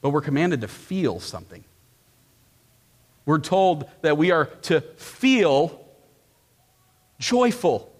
but 0.00 0.10
we're 0.10 0.20
commanded 0.20 0.60
to 0.60 0.68
feel 0.68 1.18
something. 1.18 1.64
We're 3.26 3.40
told 3.40 3.90
that 4.02 4.16
we 4.16 4.30
are 4.30 4.44
to 4.62 4.82
feel 4.82 5.84
joyful 7.18 7.90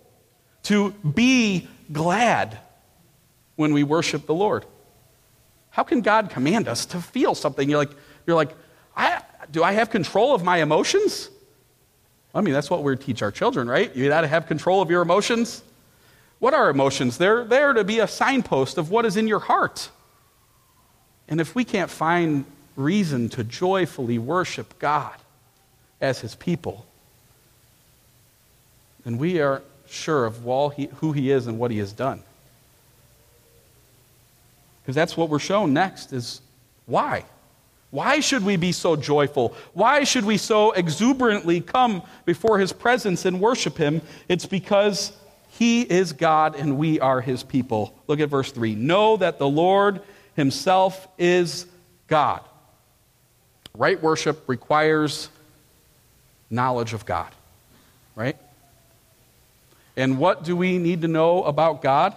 to 0.65 0.91
be 0.91 1.69
glad 1.93 2.59
when 3.57 3.73
we 3.73 3.83
worship 3.83 4.27
the 4.27 4.35
Lord. 4.35 4.65
How 5.71 5.83
can 5.83 6.01
God 6.01 6.31
command 6.31 6.69
us 6.69 6.87
to 6.87 7.01
feel 7.01 7.35
something? 7.35 7.69
You're 7.69 7.79
like, 7.79 7.93
you're 8.27 8.37
like 8.37 8.55
I, 8.97 9.23
do 9.51 9.63
I 9.63 9.73
have 9.73 9.91
control 9.91 10.35
of 10.35 10.45
my 10.45 10.59
emotions? 10.59 11.31
I 12.35 12.41
mean, 12.41 12.55
that's 12.55 12.71
what 12.71 12.83
we 12.83 12.97
teach 12.97 13.23
our 13.23 13.31
children, 13.31 13.69
right? 13.69 13.95
You 13.95 14.09
got 14.09 14.23
to 14.23 14.29
have 14.29 14.47
control 14.47 14.83
of 14.83 14.91
your 14.91 15.03
emotions. 15.03 15.63
What 16.41 16.55
are 16.55 16.69
emotions? 16.69 17.17
They're 17.19 17.45
there 17.45 17.73
to 17.73 17.85
be 17.85 18.01
a 18.01 18.09
signpost 18.09 18.77
of 18.77 18.91
what 18.91 19.05
is 19.05 19.17
in 19.17 19.29
your 19.29 19.39
heart. 19.39 19.89
And 21.29 21.41
if 21.41 21.55
we 21.55 21.65
can't 21.65 21.91
find 21.91 22.45
reason 22.77 23.29
to 23.31 23.45
joyfully 23.45 24.19
worship 24.19 24.79
God 24.79 25.15
as 26.01 26.21
his 26.21 26.35
people, 26.35 26.87
then 29.05 29.17
we 29.17 29.41
are 29.41 29.63
sure 29.89 30.27
of 30.27 30.47
all 30.47 30.71
he, 30.71 30.87
who 30.97 31.13
he 31.13 31.31
is 31.31 31.47
and 31.47 31.59
what 31.59 31.71
he 31.71 31.79
has 31.79 31.93
done. 31.93 32.23
Because 34.83 34.95
that's 34.95 35.17
what 35.17 35.31
we're 35.31 35.39
shown 35.39 35.73
next 35.73 36.13
is 36.13 36.41
why? 36.87 37.25
Why 37.91 38.21
should 38.21 38.45
we 38.45 38.57
be 38.57 38.73
so 38.73 38.97
joyful? 38.97 39.55
Why 39.73 40.05
should 40.05 40.25
we 40.25 40.37
so 40.37 40.73
exuberantly 40.73 41.61
come 41.61 42.03
before 42.25 42.59
his 42.59 42.73
presence 42.73 43.25
and 43.25 43.41
worship 43.41 43.77
him? 43.77 44.03
It's 44.29 44.47
because 44.47 45.13
He 45.59 45.83
is 45.83 46.13
God 46.13 46.57
and 46.57 46.77
we 46.77 46.99
are 46.99 47.21
his 47.21 47.45
people. 47.45 47.95
Look 48.09 48.19
at 48.19 48.29
verse 48.29 48.51
3. 48.51 48.75
Know 48.75 49.17
that 49.19 49.39
the 49.39 49.49
Lord 49.49 50.01
himself 50.35 51.07
is 51.17 51.67
God. 52.09 52.41
Right 53.77 54.03
worship 54.03 54.49
requires 54.49 55.29
knowledge 56.51 56.93
of 56.93 57.07
God, 57.07 57.31
right? 58.17 58.37
And 59.97 60.19
what 60.19 60.45
do 60.45 60.57
we 60.57 60.79
need 60.79 61.03
to 61.03 61.09
know 61.09 61.45
about 61.45 61.83
God? 61.83 62.17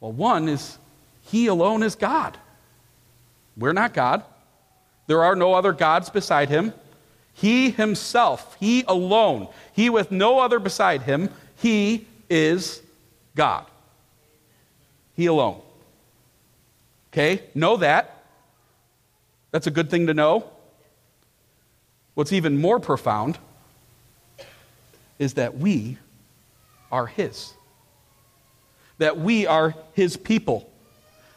Well, 0.00 0.12
one 0.12 0.48
is 0.48 0.78
He 1.22 1.46
alone 1.46 1.82
is 1.82 1.94
God. 1.94 2.36
We're 3.56 3.72
not 3.72 3.94
God. 3.94 4.22
There 5.06 5.22
are 5.22 5.34
no 5.34 5.54
other 5.54 5.72
gods 5.72 6.10
beside 6.10 6.48
Him. 6.48 6.72
He 7.32 7.70
Himself, 7.70 8.56
He 8.60 8.84
alone, 8.86 9.48
He 9.72 9.90
with 9.90 10.10
no 10.10 10.38
other 10.38 10.58
beside 10.58 11.02
Him, 11.02 11.30
He 11.56 12.06
is 12.28 12.82
God. 13.34 13.64
He 15.16 15.26
alone. 15.26 15.60
Okay? 17.12 17.42
Know 17.54 17.78
that. 17.78 18.24
That's 19.50 19.66
a 19.66 19.70
good 19.70 19.90
thing 19.90 20.06
to 20.06 20.14
know. 20.14 20.48
What's 22.14 22.32
even 22.32 22.60
more 22.60 22.78
profound 22.78 23.38
is 25.18 25.34
that 25.34 25.58
we 25.58 25.98
are 26.90 27.06
His. 27.06 27.52
That 28.98 29.18
we 29.18 29.46
are 29.46 29.74
His 29.94 30.16
people. 30.16 30.70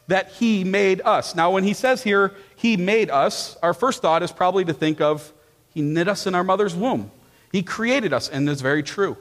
That 0.08 0.32
He 0.32 0.64
made 0.64 1.02
us. 1.02 1.36
Now, 1.36 1.52
when 1.52 1.64
He 1.64 1.74
says 1.74 2.04
here, 2.04 2.34
He 2.56 2.78
made 2.78 3.10
us, 3.10 3.58
our 3.64 3.74
first 3.74 4.02
thought 4.02 4.24
is 4.24 4.32
probably 4.32 4.66
to 4.66 4.74
think 4.74 5.02
of 5.02 5.32
He 5.74 5.82
knit 5.82 6.08
us 6.08 6.28
in 6.28 6.36
our 6.36 6.44
mother's 6.44 6.76
womb. 6.76 7.12
He 7.52 7.64
created 7.64 8.14
us, 8.14 8.30
and 8.30 8.48
that's 8.48 8.62
very 8.62 8.84
true. 8.84 9.18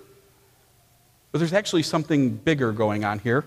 But 1.30 1.38
there's 1.38 1.52
actually 1.52 1.82
something 1.82 2.30
bigger 2.30 2.72
going 2.72 3.04
on 3.04 3.18
here. 3.18 3.44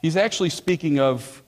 He's 0.00 0.16
actually 0.16 0.50
speaking 0.50 1.00
of 1.00 1.42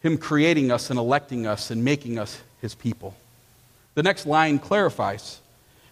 him 0.00 0.18
creating 0.18 0.70
us 0.70 0.90
and 0.90 0.98
electing 0.98 1.46
us 1.46 1.70
and 1.70 1.84
making 1.84 2.18
us 2.18 2.40
his 2.60 2.74
people. 2.74 3.14
The 3.94 4.02
next 4.02 4.26
line 4.26 4.58
clarifies 4.58 5.40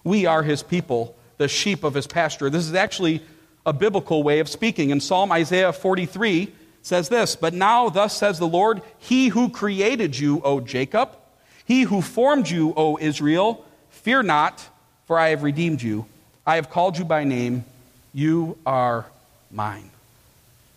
We 0.04 0.26
are 0.26 0.42
his 0.42 0.62
people, 0.62 1.14
the 1.40 1.48
sheep 1.48 1.84
of 1.84 1.94
his 1.94 2.06
pasture. 2.06 2.50
This 2.50 2.68
is 2.68 2.74
actually 2.74 3.22
a 3.64 3.72
biblical 3.72 4.22
way 4.22 4.40
of 4.40 4.48
speaking. 4.48 4.90
In 4.90 5.00
Psalm 5.00 5.32
Isaiah 5.32 5.72
43 5.72 6.52
says 6.82 7.08
this 7.08 7.34
But 7.34 7.54
now, 7.54 7.88
thus 7.88 8.14
says 8.14 8.38
the 8.38 8.46
Lord, 8.46 8.82
He 8.98 9.28
who 9.28 9.48
created 9.48 10.18
you, 10.18 10.42
O 10.42 10.60
Jacob, 10.60 11.16
he 11.64 11.82
who 11.82 12.02
formed 12.02 12.50
you, 12.50 12.74
O 12.76 12.98
Israel, 13.00 13.64
fear 13.88 14.22
not, 14.22 14.68
for 15.06 15.18
I 15.18 15.30
have 15.30 15.42
redeemed 15.42 15.80
you. 15.80 16.04
I 16.46 16.56
have 16.56 16.68
called 16.68 16.98
you 16.98 17.06
by 17.06 17.24
name. 17.24 17.64
You 18.12 18.58
are 18.66 19.06
mine. 19.50 19.90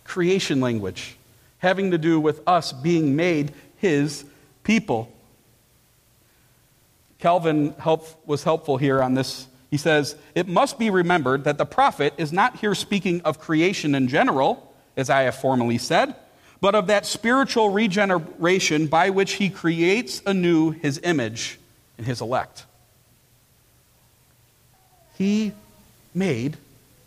Creation 0.05 0.61
language 0.61 1.17
having 1.57 1.91
to 1.91 1.97
do 1.97 2.21
with 2.21 2.41
us 2.47 2.71
being 2.71 3.17
made 3.17 3.51
his 3.77 4.23
people. 4.63 5.11
Calvin 7.19 7.73
help, 7.79 8.07
was 8.25 8.45
helpful 8.45 8.77
here 8.77 9.03
on 9.03 9.13
this. 9.13 9.47
He 9.73 9.77
says, 9.77 10.15
It 10.35 10.47
must 10.47 10.77
be 10.77 10.91
remembered 10.91 11.45
that 11.45 11.57
the 11.57 11.65
prophet 11.65 12.13
is 12.19 12.31
not 12.31 12.57
here 12.57 12.75
speaking 12.75 13.21
of 13.21 13.39
creation 13.39 13.95
in 13.95 14.07
general, 14.07 14.71
as 14.95 15.09
I 15.09 15.23
have 15.23 15.33
formerly 15.33 15.79
said, 15.79 16.13
but 16.61 16.75
of 16.75 16.85
that 16.85 17.07
spiritual 17.07 17.71
regeneration 17.71 18.85
by 18.85 19.09
which 19.09 19.33
he 19.33 19.49
creates 19.49 20.21
anew 20.27 20.69
his 20.69 20.99
image 21.03 21.57
in 21.97 22.05
his 22.05 22.21
elect. 22.21 22.65
He 25.17 25.53
made 26.13 26.57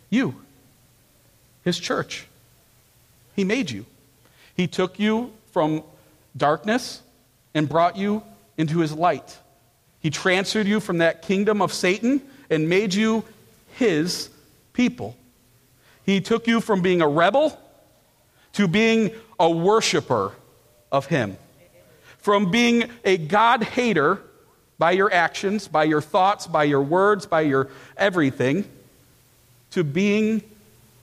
you, 0.09 0.35
his 1.63 1.79
church. 1.79 2.27
He 3.33 3.45
made 3.45 3.71
you. 3.71 3.85
He 4.57 4.67
took 4.67 4.99
you 4.99 5.31
from 5.53 5.83
darkness 6.35 7.01
and 7.53 7.69
brought 7.69 7.95
you 7.95 8.23
into 8.57 8.79
his 8.79 8.91
light. 8.91 9.37
He 10.01 10.09
transferred 10.09 10.67
you 10.67 10.81
from 10.81 10.97
that 10.97 11.21
kingdom 11.21 11.61
of 11.61 11.71
Satan 11.71 12.21
and 12.49 12.69
made 12.69 12.93
you 12.93 13.23
his 13.75 14.29
people. 14.73 15.15
He 16.05 16.21
took 16.21 16.47
you 16.47 16.61
from 16.61 16.81
being 16.81 17.01
a 17.01 17.07
rebel 17.07 17.59
to 18.53 18.67
being 18.67 19.11
a 19.39 19.49
worshiper 19.49 20.33
of 20.91 21.07
him. 21.07 21.37
From 22.17 22.49
being 22.51 22.89
a 23.03 23.17
God 23.17 23.63
hater 23.63 24.21
by 24.79 24.91
your 24.91 25.11
actions, 25.13 25.67
by 25.67 25.83
your 25.83 26.01
thoughts, 26.01 26.47
by 26.47 26.63
your 26.63 26.81
words, 26.81 27.25
by 27.25 27.41
your 27.41 27.69
everything, 27.97 28.65
to 29.71 29.83
being 29.83 30.41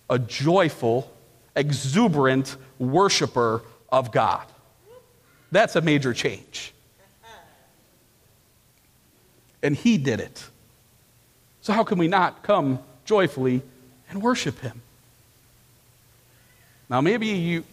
a 0.09 0.19
joyful, 0.19 1.11
exuberant 1.57 2.57
worshiper 2.79 3.63
of 3.91 4.11
God. 4.11 4.45
That's 5.53 5.77
a 5.77 5.81
major 5.81 6.13
change. 6.13 6.73
And 9.63 9.77
he 9.77 9.99
did 9.99 10.21
it. 10.21 10.45
So, 11.64 11.72
how 11.72 11.83
can 11.83 11.98
we 11.98 12.07
not 12.07 12.42
come 12.42 12.79
joyfully 13.05 13.62
and 14.11 14.22
worship 14.22 14.61
him? 14.61 14.83
Now, 16.88 17.00
maybe 17.00 17.27
you, 17.27 17.64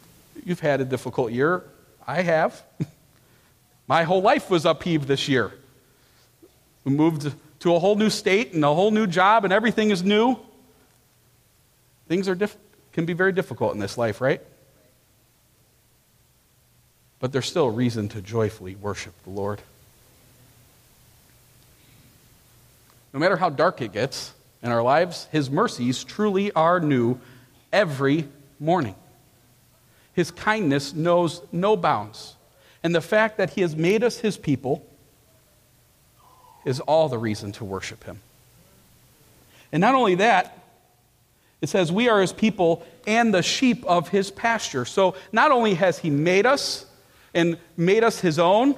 you've 0.45 0.61
had 0.61 0.81
a 0.81 0.85
difficult 0.85 1.31
year. 1.31 1.63
I 2.07 2.21
have. 2.21 2.63
My 3.87 4.03
whole 4.03 4.21
life 4.21 4.49
was 4.49 4.65
upheaved 4.65 5.07
this 5.07 5.27
year. 5.27 5.51
We 6.85 6.93
moved 6.93 7.31
to 7.59 7.75
a 7.75 7.79
whole 7.79 7.95
new 7.95 8.09
state 8.09 8.53
and 8.53 8.63
a 8.63 8.73
whole 8.73 8.91
new 8.91 9.05
job, 9.05 9.43
and 9.43 9.53
everything 9.53 9.91
is 9.91 10.01
new. 10.01 10.37
Things 12.07 12.27
are 12.27 12.35
diff- 12.35 12.57
can 12.93 13.05
be 13.05 13.13
very 13.13 13.33
difficult 13.33 13.73
in 13.73 13.79
this 13.79 13.97
life, 13.97 14.21
right? 14.21 14.41
but 17.21 17.31
there's 17.31 17.45
still 17.45 17.67
a 17.67 17.71
reason 17.71 18.09
to 18.09 18.21
joyfully 18.21 18.75
worship 18.75 19.13
the 19.23 19.29
Lord. 19.29 19.61
No 23.13 23.19
matter 23.19 23.35
how 23.35 23.49
dark 23.49 23.81
it 23.81 23.91
gets 23.91 24.33
in 24.61 24.71
our 24.71 24.81
lives, 24.81 25.27
His 25.31 25.49
mercies 25.49 26.03
truly 26.03 26.51
are 26.51 26.79
new 26.79 27.19
every 27.71 28.27
morning. 28.59 28.95
His 30.13 30.31
kindness 30.31 30.93
knows 30.93 31.41
no 31.51 31.75
bounds. 31.75 32.35
And 32.83 32.93
the 32.95 33.01
fact 33.01 33.37
that 33.37 33.51
He 33.51 33.61
has 33.61 33.75
made 33.75 34.03
us 34.03 34.17
His 34.17 34.37
people 34.37 34.85
is 36.65 36.79
all 36.81 37.09
the 37.09 37.17
reason 37.17 37.51
to 37.53 37.65
worship 37.65 38.03
Him. 38.03 38.19
And 39.71 39.81
not 39.81 39.95
only 39.95 40.15
that, 40.15 40.57
it 41.61 41.69
says 41.69 41.91
we 41.91 42.09
are 42.09 42.21
His 42.21 42.33
people 42.33 42.85
and 43.07 43.33
the 43.33 43.43
sheep 43.43 43.85
of 43.85 44.09
His 44.09 44.31
pasture. 44.31 44.85
So 44.85 45.15
not 45.31 45.51
only 45.51 45.73
has 45.75 45.99
He 45.99 46.09
made 46.09 46.45
us, 46.45 46.85
and 47.33 47.57
made 47.77 48.03
us 48.03 48.19
his 48.19 48.39
own, 48.39 48.75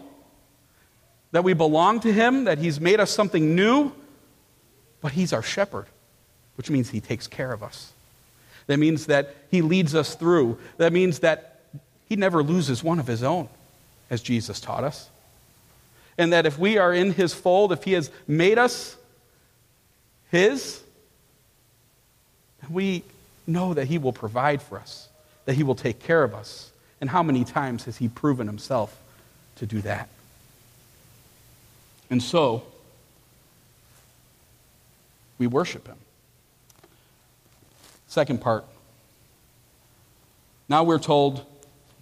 that 1.31 1.43
we 1.43 1.53
belong 1.53 1.99
to 2.01 2.13
him, 2.13 2.43
that 2.45 2.59
he's 2.59 2.79
made 2.79 2.99
us 2.99 3.09
something 3.09 3.55
new, 3.55 3.91
but 5.03 5.11
he's 5.11 5.33
our 5.33 5.43
shepherd, 5.43 5.85
which 6.55 6.71
means 6.71 6.89
he 6.89 7.01
takes 7.01 7.27
care 7.27 7.51
of 7.51 7.61
us. 7.61 7.91
That 8.67 8.77
means 8.77 9.07
that 9.07 9.35
he 9.51 9.61
leads 9.61 9.93
us 9.93 10.15
through. 10.15 10.57
That 10.77 10.93
means 10.93 11.19
that 11.19 11.59
he 12.07 12.15
never 12.15 12.41
loses 12.41 12.81
one 12.81 12.99
of 12.99 13.05
his 13.05 13.21
own, 13.21 13.49
as 14.09 14.21
Jesus 14.21 14.61
taught 14.61 14.85
us. 14.85 15.09
And 16.17 16.31
that 16.31 16.45
if 16.45 16.57
we 16.57 16.77
are 16.77 16.93
in 16.93 17.11
his 17.11 17.33
fold, 17.33 17.73
if 17.73 17.83
he 17.83 17.91
has 17.93 18.09
made 18.27 18.57
us 18.57 18.95
his, 20.31 20.81
we 22.69 23.03
know 23.45 23.73
that 23.73 23.87
he 23.87 23.97
will 23.97 24.13
provide 24.13 24.61
for 24.61 24.79
us, 24.79 25.09
that 25.43 25.55
he 25.55 25.63
will 25.63 25.75
take 25.75 25.99
care 25.99 26.23
of 26.23 26.33
us. 26.33 26.71
And 27.01 27.09
how 27.09 27.23
many 27.23 27.43
times 27.43 27.83
has 27.85 27.97
he 27.97 28.07
proven 28.07 28.47
himself 28.47 28.97
to 29.57 29.65
do 29.65 29.81
that? 29.81 30.07
And 32.09 32.23
so, 32.23 32.63
we 35.37 35.47
worship 35.47 35.87
him. 35.87 35.97
Second 38.07 38.41
part. 38.41 38.65
Now 40.69 40.83
we're 40.83 40.99
told 40.99 41.45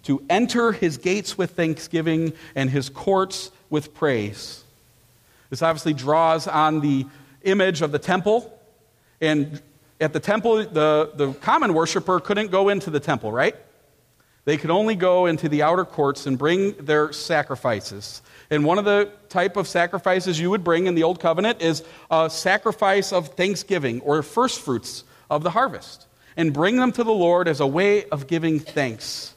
to 0.04 0.22
enter 0.28 0.72
his 0.72 0.98
gates 0.98 1.38
with 1.38 1.52
thanksgiving 1.52 2.32
and 2.54 2.68
his 2.68 2.88
courts 2.88 3.50
with 3.70 3.94
praise. 3.94 4.64
This 5.50 5.62
obviously 5.62 5.92
draws 5.92 6.46
on 6.48 6.80
the 6.80 7.06
image 7.42 7.82
of 7.82 7.92
the 7.92 7.98
temple. 7.98 8.58
And 9.20 9.60
at 10.00 10.12
the 10.12 10.20
temple, 10.20 10.64
the, 10.64 11.12
the 11.14 11.32
common 11.34 11.74
worshiper 11.74 12.20
couldn't 12.20 12.50
go 12.50 12.68
into 12.68 12.90
the 12.90 13.00
temple, 13.00 13.30
right? 13.30 13.54
They 14.44 14.56
could 14.56 14.70
only 14.70 14.96
go 14.96 15.26
into 15.26 15.48
the 15.48 15.62
outer 15.62 15.84
courts 15.84 16.26
and 16.26 16.36
bring 16.36 16.72
their 16.72 17.12
sacrifices. 17.12 18.22
And 18.50 18.64
one 18.64 18.78
of 18.78 18.84
the 18.84 19.10
type 19.28 19.56
of 19.56 19.68
sacrifices 19.68 20.40
you 20.40 20.50
would 20.50 20.64
bring 20.64 20.86
in 20.86 20.94
the 20.94 21.04
Old 21.04 21.20
Covenant 21.20 21.62
is 21.62 21.84
a 22.10 22.28
sacrifice 22.28 23.12
of 23.12 23.28
thanksgiving 23.28 24.00
or 24.00 24.22
first 24.22 24.60
fruits 24.60 25.04
of 25.30 25.42
the 25.42 25.50
harvest. 25.50 26.06
And 26.36 26.52
bring 26.52 26.76
them 26.76 26.92
to 26.92 27.04
the 27.04 27.12
Lord 27.12 27.46
as 27.46 27.60
a 27.60 27.66
way 27.66 28.04
of 28.06 28.26
giving 28.26 28.58
thanks. 28.58 29.34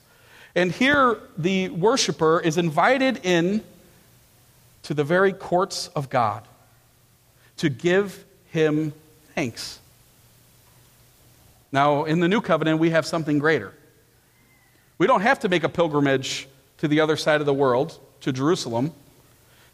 And 0.56 0.72
here 0.72 1.20
the 1.38 1.70
worshiper 1.70 2.39
is 2.39 2.58
invited 2.58 3.20
in 3.24 3.63
to 4.84 4.94
the 4.94 5.04
very 5.04 5.34
courts 5.34 5.89
of 5.89 6.10
God 6.10 6.48
to 7.58 7.70
give 7.70 8.24
him 8.52 8.94
thanks. 9.36 9.80
Now, 11.72 12.06
in 12.06 12.22
the 12.22 12.28
new 12.28 12.41
covenant, 12.41 12.80
we 12.80 12.91
have 12.91 13.06
something 13.06 13.38
greater. 13.39 13.74
We 14.97 15.08
don't 15.08 15.21
have 15.21 15.39
to 15.39 15.49
make 15.49 15.63
a 15.63 15.69
pilgrimage 15.69 16.47
to 16.77 16.88
the 16.88 17.01
other 17.01 17.17
side 17.17 17.39
of 17.41 17.45
the 17.45 17.53
world, 17.53 17.99
to 18.21 18.31
Jerusalem, 18.31 18.93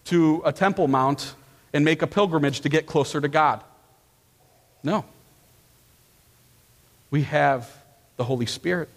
to 0.06 0.42
a 0.46 0.52
temple 0.52 0.88
mount, 0.88 1.36
and 1.74 1.86
make 1.86 2.02
a 2.02 2.08
pilgrimage 2.08 2.62
to 2.62 2.70
get 2.70 2.86
closer 2.86 3.22
to 3.22 3.28
God. 3.28 3.64
No. 4.84 5.06
We 7.12 7.24
have 7.24 7.70
the 8.18 8.24
Holy 8.24 8.46
Spirit. 8.46 8.90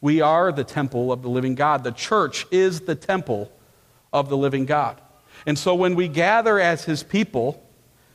We 0.00 0.20
are 0.20 0.52
the 0.52 0.64
temple 0.64 1.12
of 1.12 1.22
the 1.22 1.28
living 1.28 1.54
God. 1.54 1.84
The 1.84 1.92
church 1.92 2.46
is 2.50 2.80
the 2.80 2.94
temple 2.94 3.50
of 4.12 4.28
the 4.28 4.36
living 4.36 4.66
God. 4.66 5.00
And 5.46 5.58
so 5.58 5.74
when 5.74 5.94
we 5.94 6.08
gather 6.08 6.58
as 6.58 6.84
his 6.84 7.02
people, 7.02 7.62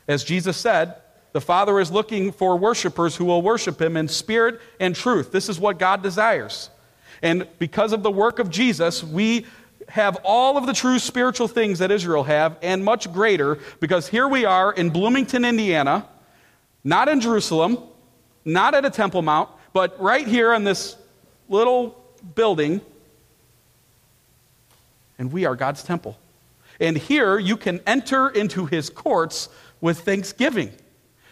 as 0.08 0.24
Jesus 0.24 0.58
said, 0.58 0.96
the 1.34 1.42
Father 1.42 1.80
is 1.80 1.92
looking 1.92 2.32
for 2.32 2.58
worshipers 2.58 3.16
who 3.16 3.26
will 3.26 3.42
worship 3.42 3.82
him 3.82 3.98
in 3.98 4.08
spirit 4.08 4.60
and 4.80 4.96
truth. 4.96 5.32
This 5.32 5.50
is 5.50 5.60
what 5.60 5.80
God 5.80 6.02
desires. 6.04 6.70
And 7.22 7.48
because 7.60 7.94
of 7.94 8.04
the 8.04 8.12
work 8.12 8.40
of 8.40 8.50
Jesus, 8.50 9.04
we 9.04 9.46
have 9.90 10.18
all 10.24 10.58
of 10.58 10.66
the 10.66 10.74
true 10.74 11.00
spiritual 11.00 11.48
things 11.48 11.80
that 11.80 11.92
Israel 11.92 12.24
have 12.24 12.58
and 12.62 12.84
much 12.84 13.12
greater 13.12 13.58
because 13.80 14.08
here 14.08 14.28
we 14.28 14.46
are 14.46 14.74
in 14.74 14.90
Bloomington, 14.90 15.46
Indiana, 15.46 16.08
not 16.84 17.08
in 17.08 17.22
Jerusalem, 17.22 17.78
not 18.44 18.76
at 18.76 18.86
a 18.86 18.90
Temple 18.90 19.22
Mount, 19.22 19.50
but 19.74 20.00
right 20.02 20.28
here 20.28 20.54
in 20.54 20.64
this 20.64 20.98
little 21.50 22.04
building. 22.36 22.82
And 25.18 25.32
we 25.32 25.46
are 25.46 25.56
God's 25.56 25.84
temple. 25.84 26.18
And 26.80 26.98
here 26.98 27.40
you 27.40 27.58
can 27.58 27.80
enter 27.88 28.30
into 28.30 28.66
his 28.66 28.90
courts 28.90 29.50
with 29.82 30.02
thanksgiving. 30.02 30.72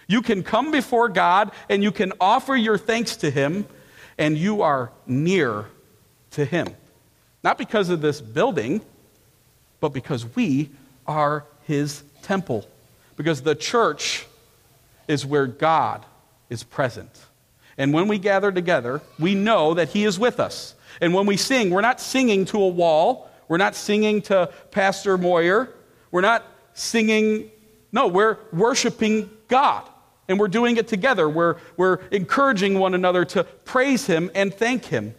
You 0.07 0.21
can 0.21 0.43
come 0.43 0.71
before 0.71 1.09
God 1.09 1.51
and 1.69 1.83
you 1.83 1.91
can 1.91 2.13
offer 2.19 2.55
your 2.55 2.77
thanks 2.77 3.15
to 3.17 3.29
him, 3.29 3.67
and 4.17 4.37
you 4.37 4.61
are 4.61 4.91
near 5.05 5.65
to 6.35 6.45
him. 6.45 6.67
Not 7.43 7.57
because 7.57 7.89
of 7.89 8.01
this 8.01 8.21
building, 8.21 8.81
but 9.79 9.89
because 9.89 10.25
we 10.35 10.69
are 11.05 11.45
his 11.63 12.03
temple. 12.21 12.65
Because 13.17 13.41
the 13.41 13.55
church 13.55 14.25
is 15.07 15.25
where 15.25 15.47
God 15.47 16.05
is 16.49 16.63
present. 16.63 17.11
And 17.77 17.93
when 17.93 18.07
we 18.07 18.17
gather 18.17 18.51
together, 18.51 19.01
we 19.19 19.35
know 19.35 19.73
that 19.73 19.89
He 19.89 20.05
is 20.05 20.17
with 20.17 20.39
us. 20.39 20.75
And 21.01 21.13
when 21.13 21.25
we 21.25 21.37
sing, 21.37 21.69
we're 21.71 21.81
not 21.81 21.99
singing 21.99 22.45
to 22.45 22.61
a 22.61 22.67
wall. 22.67 23.29
We're 23.47 23.57
not 23.57 23.75
singing 23.75 24.21
to 24.23 24.51
Pastor 24.71 25.17
Moyer. 25.17 25.69
We're 26.11 26.21
not 26.21 26.45
singing, 26.73 27.51
no, 27.91 28.07
we're 28.07 28.37
worshiping 28.53 29.29
God. 29.47 29.83
And 30.27 30.39
we're 30.39 30.47
doing 30.47 30.77
it 30.77 30.87
together. 30.87 31.29
We're, 31.29 31.57
we're 31.77 31.95
encouraging 32.11 32.79
one 32.79 32.93
another 32.93 33.25
to 33.25 33.43
praise 33.43 34.05
Him 34.05 34.31
and 34.33 34.53
thank 34.53 34.85
Him. 34.85 35.13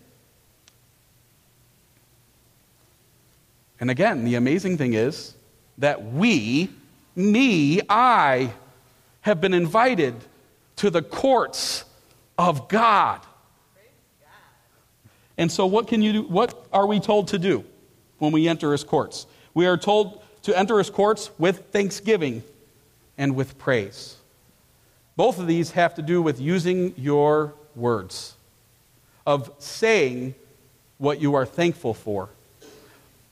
And 3.81 3.91
again, 3.91 4.25
the 4.25 4.37
amazing 4.37 4.79
thing 4.79 4.95
is 4.95 5.35
that 5.79 6.05
we, 6.12 6.71
me, 7.15 7.81
I, 7.89 8.53
have 9.21 9.41
been 9.41 9.55
invited 9.55 10.15
to 10.77 10.91
the 10.91 11.03
courts 11.03 11.85
of 12.39 12.69
God. 12.69 13.21
And 15.39 15.53
so, 15.53 15.67
what 15.67 15.89
can 15.89 16.01
you 16.01 16.12
do? 16.12 16.23
What 16.23 16.67
are 16.73 16.87
we 16.87 17.01
told 17.01 17.29
to 17.29 17.39
do 17.39 17.65
when 18.19 18.33
we 18.33 18.49
enter 18.49 18.73
his 18.73 18.85
courts? 18.85 19.27
We 19.53 19.67
are 19.67 19.77
told 19.77 20.23
to 20.43 20.57
enter 20.57 20.79
his 20.79 20.89
courts 20.89 21.31
with 21.39 21.71
thanksgiving 21.73 22.43
and 23.19 23.35
with 23.35 23.59
praise. 23.59 24.17
Both 25.17 25.39
of 25.39 25.47
these 25.47 25.73
have 25.73 25.95
to 25.97 26.03
do 26.03 26.23
with 26.23 26.41
using 26.41 26.95
your 26.97 27.55
words, 27.75 28.35
of 29.27 29.51
saying 29.59 30.35
what 30.99 31.21
you 31.21 31.35
are 31.35 31.45
thankful 31.45 31.95
for, 31.95 32.29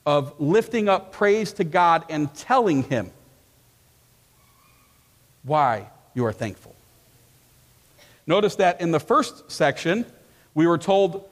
of 0.05 0.39
lifting 0.39 0.87
up 0.87 1.11
praise 1.11 1.53
to 1.53 1.63
God 1.63 2.05
and 2.09 2.33
telling 2.33 2.83
him 2.83 3.11
why 5.43 5.87
you 6.13 6.25
are 6.25 6.33
thankful. 6.33 6.75
Notice 8.27 8.55
that 8.55 8.81
in 8.81 8.91
the 8.91 8.99
first 8.99 9.51
section, 9.51 10.05
we 10.53 10.67
were 10.67 10.77
told 10.77 11.29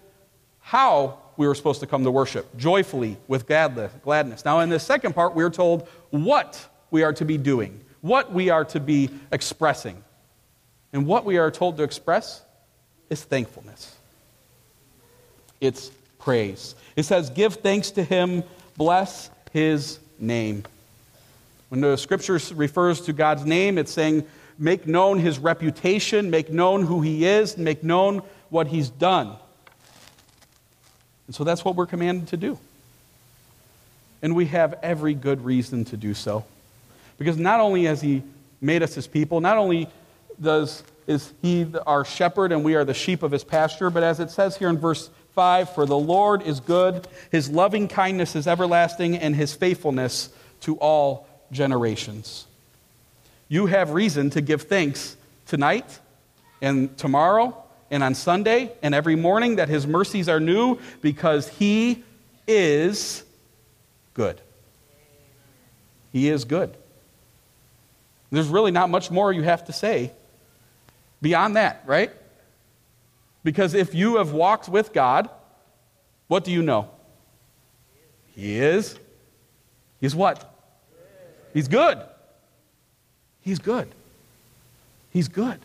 how 0.59 1.17
we 1.37 1.47
were 1.47 1.55
supposed 1.55 1.79
to 1.79 1.87
come 1.87 2.03
to 2.03 2.11
worship 2.11 2.55
joyfully 2.57 3.17
with 3.27 3.47
gladness. 3.47 4.45
Now, 4.45 4.59
in 4.59 4.69
the 4.69 4.79
second 4.79 5.13
part, 5.13 5.33
we 5.33 5.43
are 5.43 5.49
told 5.49 5.87
what 6.11 6.67
we 6.91 7.03
are 7.03 7.13
to 7.13 7.25
be 7.25 7.37
doing, 7.37 7.79
what 8.01 8.31
we 8.31 8.49
are 8.49 8.65
to 8.65 8.79
be 8.79 9.09
expressing. 9.31 10.03
And 10.91 11.07
what 11.07 11.25
we 11.25 11.37
are 11.37 11.49
told 11.49 11.77
to 11.77 11.83
express 11.83 12.43
is 13.09 13.23
thankfulness, 13.23 13.95
it's 15.59 15.91
praise. 16.19 16.75
It 16.95 17.03
says, 17.03 17.31
Give 17.31 17.53
thanks 17.53 17.91
to 17.91 18.03
him, 18.03 18.43
bless 18.77 19.29
his 19.51 19.99
name. 20.19 20.63
When 21.69 21.81
the 21.81 21.95
scripture 21.97 22.39
refers 22.53 23.01
to 23.01 23.13
God's 23.13 23.45
name, 23.45 23.77
it's 23.77 23.91
saying, 23.91 24.25
make 24.57 24.85
known 24.87 25.19
his 25.19 25.39
reputation, 25.39 26.29
make 26.29 26.51
known 26.51 26.85
who 26.85 27.01
he 27.01 27.25
is, 27.25 27.57
make 27.57 27.83
known 27.83 28.21
what 28.49 28.67
he's 28.67 28.89
done. 28.89 29.35
And 31.27 31.35
so 31.35 31.43
that's 31.43 31.65
what 31.65 31.75
we're 31.75 31.87
commanded 31.87 32.27
to 32.29 32.37
do. 32.37 32.59
And 34.21 34.35
we 34.35 34.45
have 34.47 34.77
every 34.83 35.13
good 35.13 35.43
reason 35.43 35.85
to 35.85 35.97
do 35.97 36.13
so. 36.13 36.45
Because 37.17 37.37
not 37.37 37.59
only 37.59 37.85
has 37.85 38.01
he 38.01 38.23
made 38.61 38.83
us 38.83 38.95
his 38.95 39.07
people, 39.07 39.41
not 39.41 39.57
only 39.57 39.89
does 40.41 40.83
is 41.05 41.33
he 41.41 41.67
our 41.85 42.05
shepherd 42.05 42.51
and 42.51 42.63
we 42.63 42.75
are 42.75 42.85
the 42.85 42.93
sheep 42.93 43.23
of 43.23 43.31
his 43.31 43.43
pasture, 43.43 43.89
but 43.89 44.03
as 44.03 44.19
it 44.19 44.31
says 44.31 44.55
here 44.57 44.69
in 44.69 44.77
verse 44.77 45.09
5, 45.35 45.73
for 45.73 45.85
the 45.85 45.97
Lord 45.97 46.41
is 46.41 46.59
good, 46.59 47.07
his 47.31 47.49
loving 47.49 47.87
kindness 47.87 48.35
is 48.35 48.47
everlasting, 48.47 49.17
and 49.17 49.35
his 49.35 49.53
faithfulness 49.53 50.29
to 50.61 50.75
all 50.77 51.27
generations 51.51 52.45
you 53.53 53.67
have 53.67 53.91
reason 53.91 54.31
to 54.31 54.41
give 54.41 54.63
thanks 54.63 55.15
tonight 55.45 55.99
and 56.59 56.97
tomorrow 56.97 57.55
and 57.91 58.01
on 58.03 58.15
Sunday 58.15 58.71
and 58.81 58.95
every 58.95 59.15
morning 59.15 59.57
that 59.57 59.69
His 59.69 59.85
mercies 59.85 60.27
are 60.27 60.39
new 60.39 60.79
because 61.01 61.47
He 61.47 62.03
is 62.47 63.23
good. 64.15 64.41
He 66.11 66.29
is 66.29 66.45
good. 66.45 66.75
There's 68.31 68.47
really 68.47 68.71
not 68.71 68.89
much 68.89 69.11
more 69.11 69.31
you 69.31 69.43
have 69.43 69.65
to 69.65 69.71
say 69.71 70.11
beyond 71.21 71.55
that, 71.55 71.83
right? 71.85 72.11
Because 73.43 73.73
if 73.73 73.93
you 73.93 74.17
have 74.17 74.31
walked 74.31 74.69
with 74.69 74.93
God, 74.93 75.29
what 76.27 76.43
do 76.43 76.51
you 76.51 76.61
know? 76.61 76.89
He 78.35 78.57
is. 78.57 78.97
He's 79.99 80.15
what? 80.15 80.49
He's 81.53 81.67
good. 81.67 82.01
He's 83.41 83.59
good. 83.59 83.89
He's 85.11 85.27
good. 85.27 85.59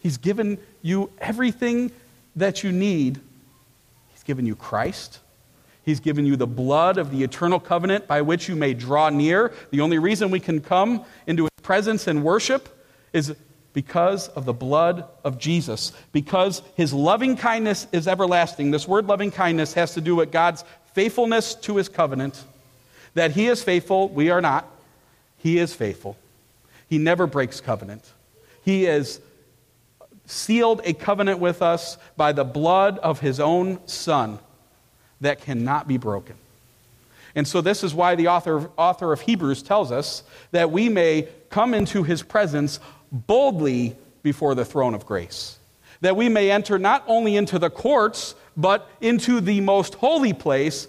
He's 0.00 0.16
given 0.16 0.58
you 0.82 1.10
everything 1.18 1.92
that 2.34 2.64
you 2.64 2.72
need. 2.72 3.20
He's 4.12 4.22
given 4.24 4.46
you 4.46 4.56
Christ. 4.56 5.20
He's 5.84 6.00
given 6.00 6.26
you 6.26 6.36
the 6.36 6.46
blood 6.46 6.98
of 6.98 7.10
the 7.10 7.22
eternal 7.22 7.60
covenant 7.60 8.06
by 8.06 8.22
which 8.22 8.48
you 8.48 8.56
may 8.56 8.74
draw 8.74 9.10
near. 9.10 9.52
The 9.70 9.80
only 9.80 9.98
reason 9.98 10.30
we 10.30 10.40
can 10.40 10.60
come 10.60 11.04
into 11.26 11.44
his 11.44 11.62
presence 11.62 12.06
and 12.06 12.24
worship 12.24 12.68
is 13.12 13.34
because 13.72 14.28
of 14.28 14.44
the 14.44 14.52
blood 14.52 15.04
of 15.24 15.38
Jesus, 15.38 15.92
because 16.12 16.62
his 16.76 16.92
loving 16.92 17.36
kindness 17.36 17.86
is 17.92 18.06
everlasting. 18.06 18.70
This 18.70 18.86
word 18.86 19.06
loving 19.06 19.30
kindness 19.30 19.74
has 19.74 19.94
to 19.94 20.00
do 20.00 20.16
with 20.16 20.30
God's 20.30 20.64
faithfulness 20.92 21.54
to 21.56 21.76
his 21.76 21.88
covenant. 21.88 22.44
That 23.14 23.32
he 23.32 23.46
is 23.46 23.62
faithful, 23.62 24.08
we 24.08 24.30
are 24.30 24.40
not. 24.40 24.66
He 25.38 25.58
is 25.58 25.74
faithful. 25.74 26.16
He 26.88 26.98
never 26.98 27.26
breaks 27.26 27.60
covenant. 27.60 28.04
He 28.64 28.84
has 28.84 29.20
sealed 30.26 30.80
a 30.84 30.92
covenant 30.92 31.40
with 31.40 31.62
us 31.62 31.98
by 32.16 32.32
the 32.32 32.44
blood 32.44 32.98
of 32.98 33.20
his 33.20 33.40
own 33.40 33.86
Son 33.88 34.38
that 35.20 35.40
cannot 35.40 35.88
be 35.88 35.96
broken. 35.96 36.36
And 37.34 37.48
so, 37.48 37.60
this 37.60 37.82
is 37.82 37.94
why 37.94 38.14
the 38.14 38.28
author, 38.28 38.70
author 38.76 39.12
of 39.12 39.22
Hebrews 39.22 39.62
tells 39.62 39.90
us 39.90 40.22
that 40.50 40.70
we 40.70 40.88
may 40.88 41.28
come 41.48 41.72
into 41.72 42.02
his 42.02 42.22
presence 42.22 42.78
boldly 43.12 43.94
before 44.22 44.54
the 44.54 44.64
throne 44.64 44.94
of 44.94 45.06
grace. 45.06 45.58
That 46.00 46.16
we 46.16 46.28
may 46.28 46.50
enter 46.50 46.78
not 46.78 47.04
only 47.06 47.36
into 47.36 47.58
the 47.58 47.70
courts, 47.70 48.34
but 48.56 48.88
into 49.00 49.40
the 49.40 49.60
most 49.60 49.94
holy 49.94 50.32
place 50.32 50.88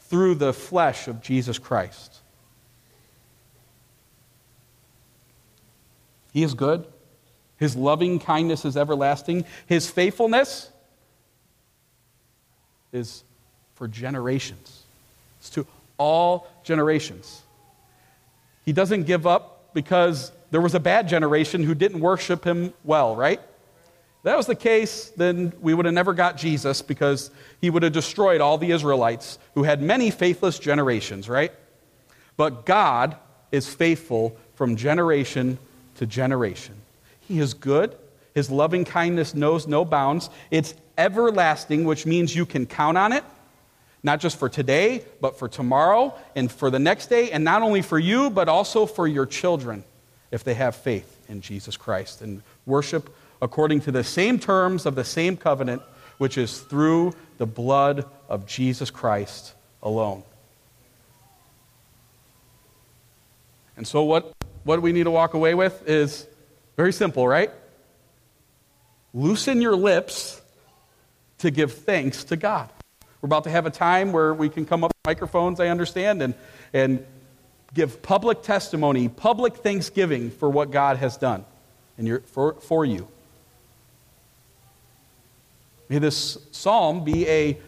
through 0.00 0.36
the 0.36 0.52
flesh 0.52 1.08
of 1.08 1.20
Jesus 1.22 1.58
Christ. 1.58 2.20
He 6.32 6.42
is 6.42 6.54
good. 6.54 6.86
His 7.56 7.76
loving 7.76 8.18
kindness 8.18 8.64
is 8.64 8.76
everlasting. 8.76 9.44
His 9.66 9.88
faithfulness 9.88 10.70
is 12.92 13.24
for 13.74 13.88
generations. 13.88 14.82
It's 15.38 15.50
to 15.50 15.66
all 15.96 16.48
generations. 16.64 17.42
He 18.64 18.72
doesn't 18.72 19.04
give 19.04 19.26
up 19.26 19.74
because 19.74 20.32
there 20.54 20.60
was 20.60 20.76
a 20.76 20.80
bad 20.80 21.08
generation 21.08 21.64
who 21.64 21.74
didn't 21.74 21.98
worship 21.98 22.44
him 22.44 22.72
well, 22.84 23.16
right? 23.16 23.40
If 23.40 24.22
that 24.22 24.36
was 24.36 24.46
the 24.46 24.54
case, 24.54 25.10
then 25.16 25.52
we 25.60 25.74
would 25.74 25.84
have 25.84 25.96
never 25.96 26.14
got 26.14 26.36
Jesus 26.36 26.80
because 26.80 27.32
he 27.60 27.70
would 27.70 27.82
have 27.82 27.92
destroyed 27.92 28.40
all 28.40 28.56
the 28.56 28.70
Israelites 28.70 29.40
who 29.54 29.64
had 29.64 29.82
many 29.82 30.12
faithless 30.12 30.60
generations, 30.60 31.28
right? 31.28 31.50
But 32.36 32.66
God 32.66 33.16
is 33.50 33.66
faithful 33.66 34.36
from 34.54 34.76
generation 34.76 35.58
to 35.96 36.06
generation. 36.06 36.76
He 37.18 37.40
is 37.40 37.52
good. 37.52 37.96
His 38.32 38.48
loving 38.48 38.84
kindness 38.84 39.34
knows 39.34 39.66
no 39.66 39.84
bounds. 39.84 40.30
It's 40.52 40.72
everlasting, 40.96 41.84
which 41.84 42.06
means 42.06 42.36
you 42.36 42.46
can 42.46 42.66
count 42.66 42.96
on 42.96 43.12
it, 43.12 43.24
not 44.04 44.20
just 44.20 44.38
for 44.38 44.48
today, 44.48 45.04
but 45.20 45.36
for 45.36 45.48
tomorrow 45.48 46.16
and 46.36 46.48
for 46.48 46.70
the 46.70 46.78
next 46.78 47.08
day, 47.08 47.32
and 47.32 47.42
not 47.42 47.62
only 47.62 47.82
for 47.82 47.98
you, 47.98 48.30
but 48.30 48.48
also 48.48 48.86
for 48.86 49.08
your 49.08 49.26
children 49.26 49.82
if 50.34 50.42
they 50.42 50.54
have 50.54 50.74
faith 50.74 51.16
in 51.28 51.40
Jesus 51.40 51.76
Christ 51.76 52.20
and 52.20 52.42
worship 52.66 53.14
according 53.40 53.80
to 53.82 53.92
the 53.92 54.02
same 54.02 54.40
terms 54.40 54.84
of 54.84 54.96
the 54.96 55.04
same 55.04 55.36
covenant, 55.36 55.80
which 56.18 56.36
is 56.36 56.58
through 56.58 57.12
the 57.38 57.46
blood 57.46 58.04
of 58.28 58.44
Jesus 58.44 58.90
Christ 58.90 59.54
alone. 59.80 60.24
And 63.76 63.86
so, 63.86 64.02
what, 64.02 64.32
what 64.64 64.82
we 64.82 64.90
need 64.90 65.04
to 65.04 65.10
walk 65.12 65.34
away 65.34 65.54
with 65.54 65.88
is 65.88 66.26
very 66.76 66.92
simple, 66.92 67.28
right? 67.28 67.52
Loosen 69.12 69.62
your 69.62 69.76
lips 69.76 70.42
to 71.38 71.52
give 71.52 71.74
thanks 71.74 72.24
to 72.24 72.36
God. 72.36 72.70
We're 73.20 73.28
about 73.28 73.44
to 73.44 73.50
have 73.50 73.66
a 73.66 73.70
time 73.70 74.10
where 74.10 74.34
we 74.34 74.48
can 74.48 74.66
come 74.66 74.82
up 74.82 74.90
microphones, 75.06 75.60
I 75.60 75.68
understand, 75.68 76.22
and, 76.22 76.34
and 76.72 77.06
give 77.74 78.02
public 78.02 78.42
testimony, 78.42 79.08
public 79.08 79.56
thanksgiving 79.56 80.30
for 80.30 80.48
what 80.48 80.70
God 80.70 80.96
has 80.96 81.16
done 81.16 81.44
in 81.98 82.06
your, 82.06 82.20
for, 82.20 82.54
for 82.54 82.84
you. 82.84 83.08
May 85.88 85.98
this 85.98 86.38
psalm 86.52 87.04
be 87.04 87.28
a 87.28 87.58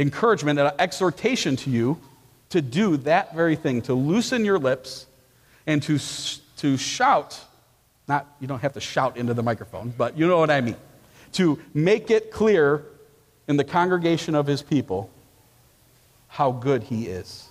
encouragement, 0.00 0.58
and 0.58 0.68
an 0.68 0.74
exhortation 0.78 1.56
to 1.56 1.70
you 1.70 2.00
to 2.48 2.62
do 2.62 2.96
that 2.96 3.34
very 3.34 3.54
thing, 3.54 3.82
to 3.82 3.94
loosen 3.94 4.44
your 4.44 4.58
lips 4.58 5.06
and 5.66 5.82
to, 5.82 5.98
to 6.56 6.76
shout. 6.76 7.38
Not, 8.08 8.26
you 8.40 8.48
don't 8.48 8.60
have 8.60 8.72
to 8.72 8.80
shout 8.80 9.16
into 9.16 9.34
the 9.34 9.42
microphone, 9.42 9.92
but 9.96 10.18
you 10.18 10.26
know 10.26 10.38
what 10.38 10.50
I 10.50 10.60
mean. 10.62 10.76
To 11.34 11.60
make 11.74 12.10
it 12.10 12.32
clear 12.32 12.82
in 13.46 13.56
the 13.56 13.64
congregation 13.64 14.34
of 14.34 14.46
his 14.46 14.62
people 14.62 15.10
how 16.28 16.50
good 16.50 16.84
he 16.84 17.06
is, 17.06 17.49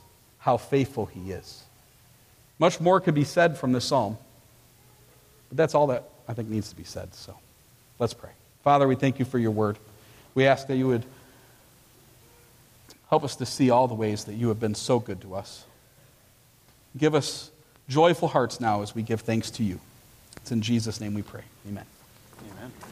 how 0.49 0.57
faithful 0.57 1.05
he 1.05 1.31
is. 1.31 1.61
Much 2.57 2.81
more 2.81 2.99
could 2.99 3.13
be 3.13 3.23
said 3.23 3.55
from 3.55 3.71
this 3.71 3.85
psalm, 3.85 4.17
but 5.47 5.57
that's 5.57 5.75
all 5.75 5.85
that 5.87 6.09
I 6.27 6.33
think 6.33 6.49
needs 6.49 6.69
to 6.69 6.75
be 6.75 6.83
said. 6.83 7.13
So 7.13 7.35
let's 7.99 8.15
pray. 8.15 8.31
Father, 8.63 8.87
we 8.87 8.95
thank 8.95 9.19
you 9.19 9.25
for 9.25 9.37
your 9.37 9.51
word. 9.51 9.77
We 10.33 10.47
ask 10.47 10.65
that 10.65 10.75
you 10.75 10.87
would 10.87 11.05
help 13.11 13.23
us 13.23 13.35
to 13.35 13.45
see 13.45 13.69
all 13.69 13.87
the 13.87 13.93
ways 13.93 14.23
that 14.23 14.33
you 14.33 14.47
have 14.47 14.59
been 14.59 14.73
so 14.73 14.99
good 14.99 15.21
to 15.21 15.35
us. 15.35 15.65
Give 16.97 17.13
us 17.13 17.51
joyful 17.87 18.27
hearts 18.27 18.59
now 18.59 18.81
as 18.81 18.95
we 18.95 19.03
give 19.03 19.21
thanks 19.21 19.51
to 19.51 19.63
you. 19.63 19.79
It's 20.37 20.51
in 20.51 20.63
Jesus' 20.63 20.99
name 20.99 21.13
we 21.13 21.21
pray. 21.21 21.43
Amen. 21.67 21.85